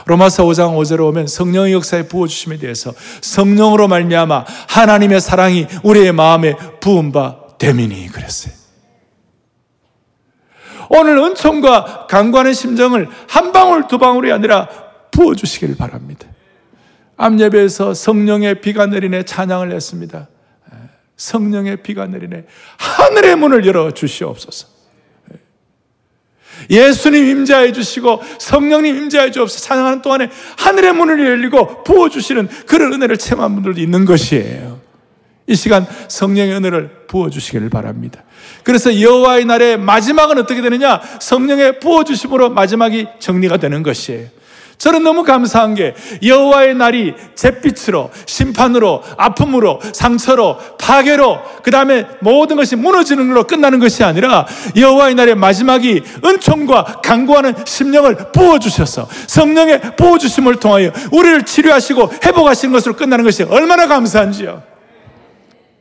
로마서 0.05 0.45
5장 0.45 0.75
5절에 0.75 0.99
오면 1.07 1.27
성령의 1.27 1.73
역사에 1.73 2.07
부어주심에 2.07 2.57
대해서 2.57 2.93
성령으로 3.21 3.87
말미암아 3.87 4.45
하나님의 4.67 5.21
사랑이 5.21 5.67
우리의 5.83 6.11
마음에 6.11 6.55
부은 6.79 7.11
바 7.11 7.37
되미니 7.57 8.07
그랬어요. 8.07 8.58
오늘 10.89 11.17
은총과 11.17 12.07
강구하는 12.09 12.53
심정을 12.53 13.07
한 13.27 13.51
방울 13.51 13.87
두 13.87 13.97
방울이 13.97 14.31
아니라 14.31 14.67
부어주시기를 15.11 15.77
바랍니다. 15.77 16.27
암예배에서 17.17 17.93
성령의 17.93 18.61
비가 18.61 18.85
내리네 18.85 19.23
찬양을 19.23 19.71
했습니다. 19.71 20.27
성령의 21.17 21.83
비가 21.83 22.07
내리네 22.07 22.45
하늘의 22.77 23.35
문을 23.35 23.65
열어 23.65 23.91
주시옵소서. 23.91 24.67
예수님 26.69 27.25
임재해 27.25 27.71
주시고 27.71 28.21
성령님 28.37 28.95
임재해 28.95 29.31
주옵소서 29.31 29.63
찬양하는 29.63 30.01
동안에 30.01 30.29
하늘의 30.57 30.93
문을 30.93 31.25
열리고 31.25 31.83
부어 31.83 32.09
주시는 32.09 32.47
그런 32.65 32.93
은혜를 32.93 33.17
체험한 33.17 33.53
분들도 33.55 33.79
있는 33.79 34.05
것이에요. 34.05 34.78
이 35.49 35.55
시간 35.55 35.85
성령의 36.07 36.53
은혜를 36.53 37.05
부어 37.07 37.31
주시기를 37.31 37.69
바랍니다. 37.69 38.21
그래서 38.63 39.01
여호와의 39.01 39.45
날의 39.45 39.77
마지막은 39.79 40.37
어떻게 40.37 40.61
되느냐? 40.61 41.01
성령의 41.19 41.79
부어 41.79 42.03
주심으로 42.03 42.51
마지막이 42.51 43.07
정리가 43.19 43.57
되는 43.57 43.81
것이에요. 43.81 44.27
저는 44.77 45.03
너무 45.03 45.23
감사한 45.23 45.73
게 45.73 45.93
여호와의 46.23 46.75
날이 46.75 47.13
잿빛으로 47.35 48.11
심판으로 48.27 49.03
아픔으로 49.17 49.81
상처로 49.91 50.57
파괴로 50.79 51.39
그 51.63 51.71
다음에 51.71 52.05
모든 52.21 52.55
것이 52.55 52.77
무너지는 52.77 53.27
걸로 53.27 53.43
끝나는 53.45 53.79
것이 53.79 54.03
아니라 54.03 54.47
여호와의 54.77 55.15
날의 55.15 55.35
마지막이 55.35 56.03
은총과 56.23 57.01
강구하는 57.03 57.55
심령을 57.65 58.31
부어주셔서 58.31 59.09
성령의 59.27 59.81
부어주심을 59.97 60.57
통하여 60.57 60.91
우리를 61.11 61.43
치료하시고 61.43 62.13
회복하시는 62.23 62.71
것으로 62.71 62.95
끝나는 62.95 63.25
것이 63.25 63.43
얼마나 63.43 63.87
감사한지요. 63.87 64.69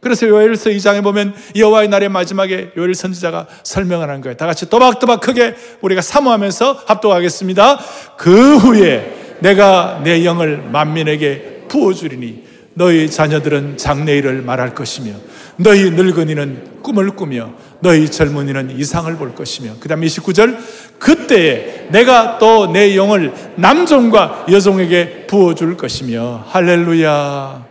그래서 0.01 0.29
요엘서 0.29 0.71
2장에 0.71 1.03
보면 1.03 1.35
여호와의 1.57 1.89
날의 1.89 2.09
마지막에 2.09 2.71
요엘 2.77 2.95
선지자가 2.95 3.47
설명을 3.63 4.09
하는 4.09 4.21
거예요. 4.21 4.37
다 4.37 4.47
같이 4.47 4.71
또박또박 4.71 5.21
크게 5.21 5.55
우리가 5.81 6.03
사모하면서 6.03 6.85
합독하겠습니다. 6.87 7.79
그 8.17 8.57
후에 8.59 9.37
내가 9.41 10.01
내 10.05 10.25
영을 10.25 10.63
만민에게 10.71 11.65
부어주리니 11.69 12.47
너희 12.75 13.11
자녀들은 13.11 13.77
장래일을 13.77 14.43
말할 14.43 14.75
것이며 14.75 15.13
너희 15.57 15.91
늙은이는 15.91 16.83
꿈을 16.83 17.11
꾸며 17.11 17.51
너희 17.81 18.09
젊은이는 18.09 18.79
이상을 18.79 19.13
볼 19.17 19.35
것이며 19.35 19.73
그 19.81 19.89
다음 19.89 20.03
29절 20.03 20.57
그때에 21.01 21.89
내가 21.91 22.39
또 22.39 22.69
내 22.73 22.97
영을 22.97 23.33
남종과 23.57 24.47
여종에게 24.51 25.27
부어줄 25.27 25.77
것이며 25.77 26.45
할렐루야 26.47 27.68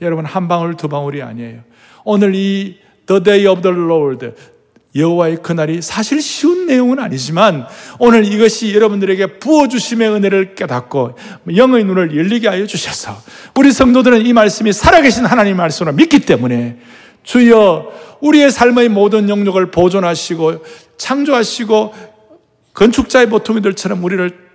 여러분 0.00 0.24
한 0.24 0.48
방울 0.48 0.76
두 0.76 0.88
방울이 0.88 1.22
아니에요. 1.22 1.60
오늘 2.04 2.34
이 2.34 2.78
The 3.06 3.22
Day 3.22 3.46
of 3.46 3.62
the 3.62 3.76
Lord 3.76 4.32
여호와의 4.94 5.38
그날이 5.42 5.82
사실 5.82 6.20
쉬운 6.22 6.66
내용은 6.66 6.98
아니지만 6.98 7.66
오늘 7.98 8.24
이것이 8.24 8.74
여러분들에게 8.74 9.38
부어주심의 9.38 10.08
은혜를 10.10 10.54
깨닫고 10.54 11.16
영의 11.56 11.84
눈을 11.84 12.16
열리게 12.16 12.48
하여 12.48 12.66
주셔서 12.66 13.16
우리 13.54 13.70
성도들은 13.70 14.24
이 14.24 14.32
말씀이 14.32 14.72
살아계신 14.72 15.26
하나님 15.26 15.56
말씀으로 15.58 15.94
믿기 15.94 16.20
때문에 16.20 16.78
주여 17.22 17.92
우리의 18.20 18.50
삶의 18.50 18.88
모든 18.88 19.28
영역을 19.28 19.70
보존하시고 19.70 20.64
창조하시고 20.96 21.94
건축자의 22.72 23.28
보통이들처럼 23.28 24.02
우리를 24.02 24.30
다 24.30 24.47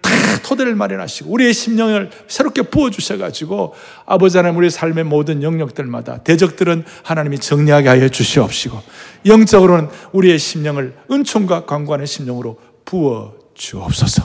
토대를 0.43 0.76
마련하시고 0.76 1.32
우리의 1.32 1.53
심령을 1.53 2.09
새롭게 2.28 2.64
부어주셔가지고 2.64 3.74
아버지 4.05 4.38
하나님 4.38 4.57
우리의 4.57 4.72
삶의 4.72 5.03
모든 5.05 5.43
영역들마다 5.43 6.24
대적들은 6.24 6.86
하나님이 7.03 7.39
정리하게 7.39 7.89
하여 7.89 8.09
주시옵시고 8.09 8.82
영적으로는 9.26 9.89
우리의 10.11 10.39
심령을 10.39 10.95
은총과 11.11 11.66
강관의 11.66 12.07
심령으로 12.07 12.59
부어 12.86 13.34
주옵소서. 13.53 14.24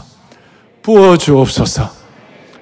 부어 0.82 1.16
주옵소서. 1.16 1.90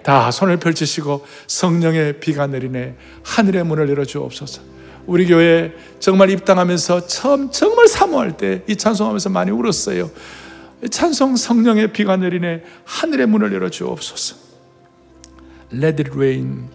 다 0.03 0.31
손을 0.31 0.59
펼치시고 0.59 1.25
성령의 1.47 2.21
비가 2.21 2.47
내리네 2.47 2.95
하늘의 3.25 3.65
문을 3.65 3.89
열어 3.89 4.05
주옵소서. 4.05 4.63
우리 5.07 5.27
교회 5.27 5.73
정말 6.01 6.31
입당하면서 6.31 7.07
처음 7.07 7.51
정말 7.51 7.87
사모할 7.89 8.37
때 8.37 8.63
이 8.69 8.77
찬송하면서 8.77 9.31
많이 9.31 9.51
울었어요. 9.51 10.11
찬송 10.89 11.37
성령의 11.37 11.93
비가 11.93 12.17
내리네 12.17 12.63
하늘의 12.85 13.27
문을 13.27 13.53
열어 13.53 13.71
주옵소서. 13.71 14.37
Let 15.73 16.03
it 16.03 16.11
rain. 16.15 16.69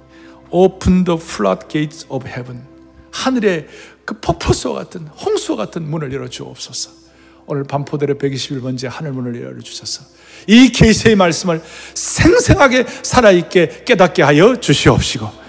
Open 0.50 1.04
the 1.04 1.20
floodgates 1.20 2.06
of 2.10 2.28
heaven. 2.28 2.64
하늘의 3.12 3.68
그 4.06 4.20
폭포수 4.20 4.74
같은 4.74 5.08
홍수 5.08 5.56
같은 5.56 5.90
문을 5.90 6.14
열어 6.14 6.28
주옵소서. 6.28 7.02
오늘 7.46 7.64
반포대로 7.64 8.16
121번째 8.16 8.88
하늘 8.90 9.12
문을 9.12 9.42
열어 9.42 9.60
주셔서 9.60 10.06
이 10.48 10.70
계시의 10.70 11.16
말씀을 11.16 11.62
생생하게 11.94 12.86
살아있게 13.04 13.84
깨닫게 13.86 14.24
하여 14.24 14.56
주시옵시고 14.56 15.41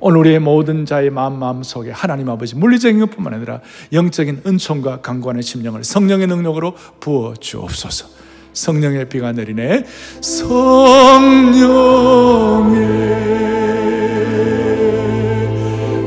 오늘 0.00 0.18
우리의 0.20 0.38
모든 0.38 0.86
자의 0.86 1.10
마음 1.10 1.38
마음 1.38 1.62
속에 1.62 1.90
하나님 1.90 2.28
아버지 2.28 2.54
물리적인 2.54 3.00
것뿐만 3.00 3.34
아니라 3.34 3.60
영적인 3.92 4.42
은총과 4.46 5.00
강관의 5.00 5.42
심령을 5.42 5.82
성령의 5.84 6.28
능력으로 6.28 6.74
부어 7.00 7.34
주옵소서. 7.34 8.06
성령의 8.52 9.08
비가 9.08 9.32
내리네. 9.32 9.84
성령의 10.20 11.58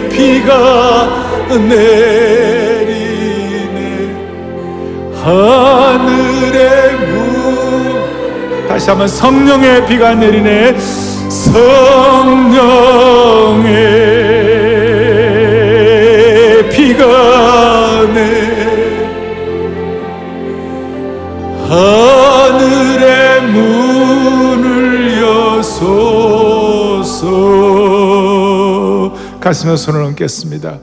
비가 0.10 1.22
내리네 1.50 2.53
하늘의 5.24 6.96
문. 7.08 8.68
다시 8.68 8.90
한번 8.90 9.08
성령의 9.08 9.86
비가 9.86 10.14
내리네. 10.14 10.78
성령의 11.30 11.50
비가 16.70 17.06
내. 18.14 18.44
하늘의 21.70 23.42
문을 23.44 25.22
여소서. 25.22 26.04
가슴에 29.40 29.76
손을 29.78 30.04
얹겠습니다 30.04 30.80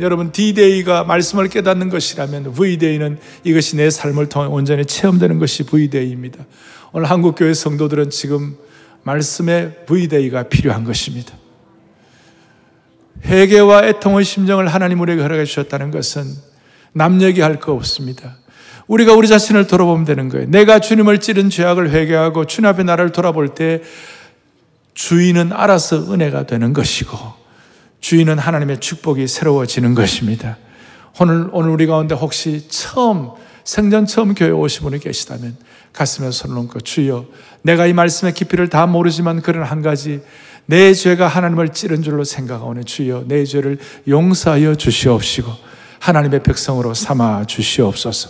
여러분 0.00 0.32
D-Day가 0.32 1.04
말씀을 1.04 1.48
깨닫는 1.48 1.88
것이라면 1.88 2.52
V-Day는 2.52 3.18
이것이 3.44 3.76
내 3.76 3.90
삶을 3.90 4.28
통해 4.28 4.46
온전히 4.48 4.84
체험되는 4.84 5.38
것이 5.38 5.64
V-Day입니다. 5.64 6.44
오늘 6.92 7.10
한국교회 7.10 7.54
성도들은 7.54 8.10
지금 8.10 8.56
말씀의 9.02 9.84
V-Day가 9.86 10.44
필요한 10.44 10.84
것입니다. 10.84 11.34
회개와 13.24 13.86
애통의 13.86 14.24
심정을 14.24 14.68
하나님 14.68 15.00
우리에게 15.00 15.22
허락해 15.22 15.44
주셨다는 15.44 15.90
것은 15.90 16.24
남 16.92 17.20
얘기할 17.22 17.58
거 17.58 17.72
없습니다. 17.72 18.36
우리가 18.86 19.14
우리 19.14 19.28
자신을 19.28 19.66
돌아보면 19.66 20.04
되는 20.04 20.28
거예요. 20.28 20.46
내가 20.48 20.78
주님을 20.78 21.20
찌른 21.20 21.48
죄악을 21.50 21.90
회개하고 21.90 22.46
주님 22.46 22.68
앞에 22.68 22.82
나를 22.82 23.12
돌아볼 23.12 23.54
때 23.54 23.82
주인은 24.92 25.52
알아서 25.52 26.12
은혜가 26.12 26.46
되는 26.46 26.72
것이고 26.72 27.43
주인은 28.04 28.38
하나님의 28.38 28.80
축복이 28.80 29.26
새로워지는 29.26 29.94
것입니다. 29.94 30.58
오늘, 31.18 31.48
오늘 31.52 31.70
우리 31.70 31.86
가운데 31.86 32.14
혹시 32.14 32.68
처음, 32.68 33.30
생전 33.64 34.04
처음 34.04 34.34
교회 34.34 34.50
오신 34.50 34.82
분이 34.82 34.98
계시다면 34.98 35.56
가슴에 35.94 36.30
손을 36.30 36.58
얹고 36.58 36.82
주여 36.82 37.24
내가 37.62 37.86
이 37.86 37.94
말씀의 37.94 38.34
깊이를 38.34 38.68
다 38.68 38.84
모르지만 38.84 39.40
그런 39.40 39.62
한 39.64 39.80
가지 39.80 40.20
내 40.66 40.92
죄가 40.92 41.28
하나님을 41.28 41.70
찌른 41.70 42.02
줄로 42.02 42.24
생각하오니 42.24 42.84
주여 42.84 43.24
내 43.26 43.42
죄를 43.46 43.78
용서하여 44.06 44.74
주시옵시고 44.74 45.50
하나님의 46.00 46.42
백성으로 46.42 46.92
삼아 46.92 47.46
주시옵소서. 47.46 48.28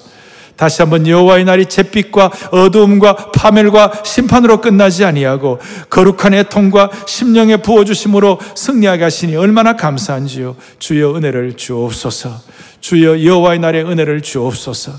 다시 0.56 0.82
한번 0.82 1.06
여호와의 1.06 1.44
날이 1.44 1.66
잿빛과 1.66 2.30
어두움과 2.50 3.32
파멸과 3.32 4.02
심판으로 4.04 4.60
끝나지 4.60 5.04
아니하고 5.04 5.58
거룩한 5.90 6.34
애통과 6.34 6.90
심령에 7.06 7.58
부어 7.58 7.84
주심으로 7.84 8.38
승리하게 8.54 9.04
하시니 9.04 9.36
얼마나 9.36 9.74
감사한지요. 9.76 10.56
주여 10.78 11.16
은혜를 11.16 11.54
주옵소서. 11.56 12.30
주여 12.80 13.24
여호와의 13.24 13.58
날에 13.58 13.82
은혜를 13.82 14.20
주옵소서. 14.20 14.92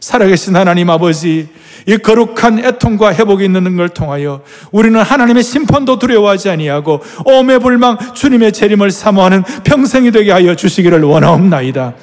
살아계신 0.00 0.54
하나님 0.54 0.90
아버지, 0.90 1.48
이 1.86 1.96
거룩한 1.96 2.64
애통과 2.64 3.14
회복이 3.14 3.44
있는 3.44 3.76
걸 3.76 3.88
통하여 3.88 4.42
우리는 4.70 5.00
하나님의 5.00 5.42
심판도 5.42 5.98
두려워하지 5.98 6.50
아니하고 6.50 7.00
오매 7.24 7.58
불망 7.58 7.96
주님의 8.14 8.52
재림을 8.52 8.90
사모하는 8.90 9.42
평생이 9.64 10.10
되게 10.10 10.30
하여 10.30 10.54
주시기를 10.54 11.02
원하옵나이다. 11.02 11.94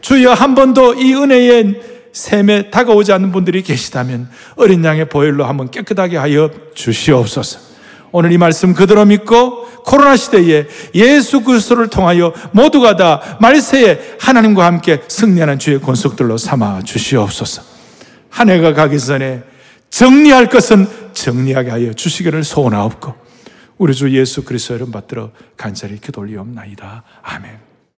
주여 0.00 0.32
한 0.32 0.54
번도 0.54 0.94
이 0.94 1.14
은혜의 1.14 1.80
샘에 2.12 2.70
다가오지 2.70 3.12
않는 3.12 3.32
분들이 3.32 3.62
계시다면 3.62 4.28
어린 4.56 4.84
양의 4.84 5.08
보혈로 5.08 5.44
한번 5.44 5.70
깨끗하게 5.70 6.18
하여 6.18 6.50
주시옵소서. 6.74 7.72
오늘 8.12 8.30
이 8.30 8.38
말씀 8.38 8.74
그대로 8.74 9.04
믿고 9.06 9.66
코로나 9.84 10.16
시대에 10.16 10.66
예수 10.94 11.40
그리스도를 11.42 11.88
통하여 11.88 12.32
모두가 12.52 12.96
다 12.96 13.38
말세에 13.40 14.16
하나님과 14.20 14.64
함께 14.64 15.02
승리하는 15.08 15.58
주의 15.58 15.80
권속들로 15.80 16.36
삼아 16.36 16.82
주시옵소서. 16.82 17.62
한 18.28 18.50
해가 18.50 18.74
가기 18.74 18.98
전에 19.00 19.42
정리할 19.90 20.48
것은 20.48 20.86
정리하게 21.12 21.70
하여 21.70 21.92
주시기를 21.92 22.44
소원하옵고 22.44 23.14
우리 23.78 23.94
주 23.94 24.10
예수 24.16 24.44
그리스도 24.44 24.74
이름 24.74 24.90
받들어 24.90 25.30
간절히 25.56 25.98
기도 25.98 26.20
올리옵나이다. 26.20 27.02
아멘. 27.22 27.71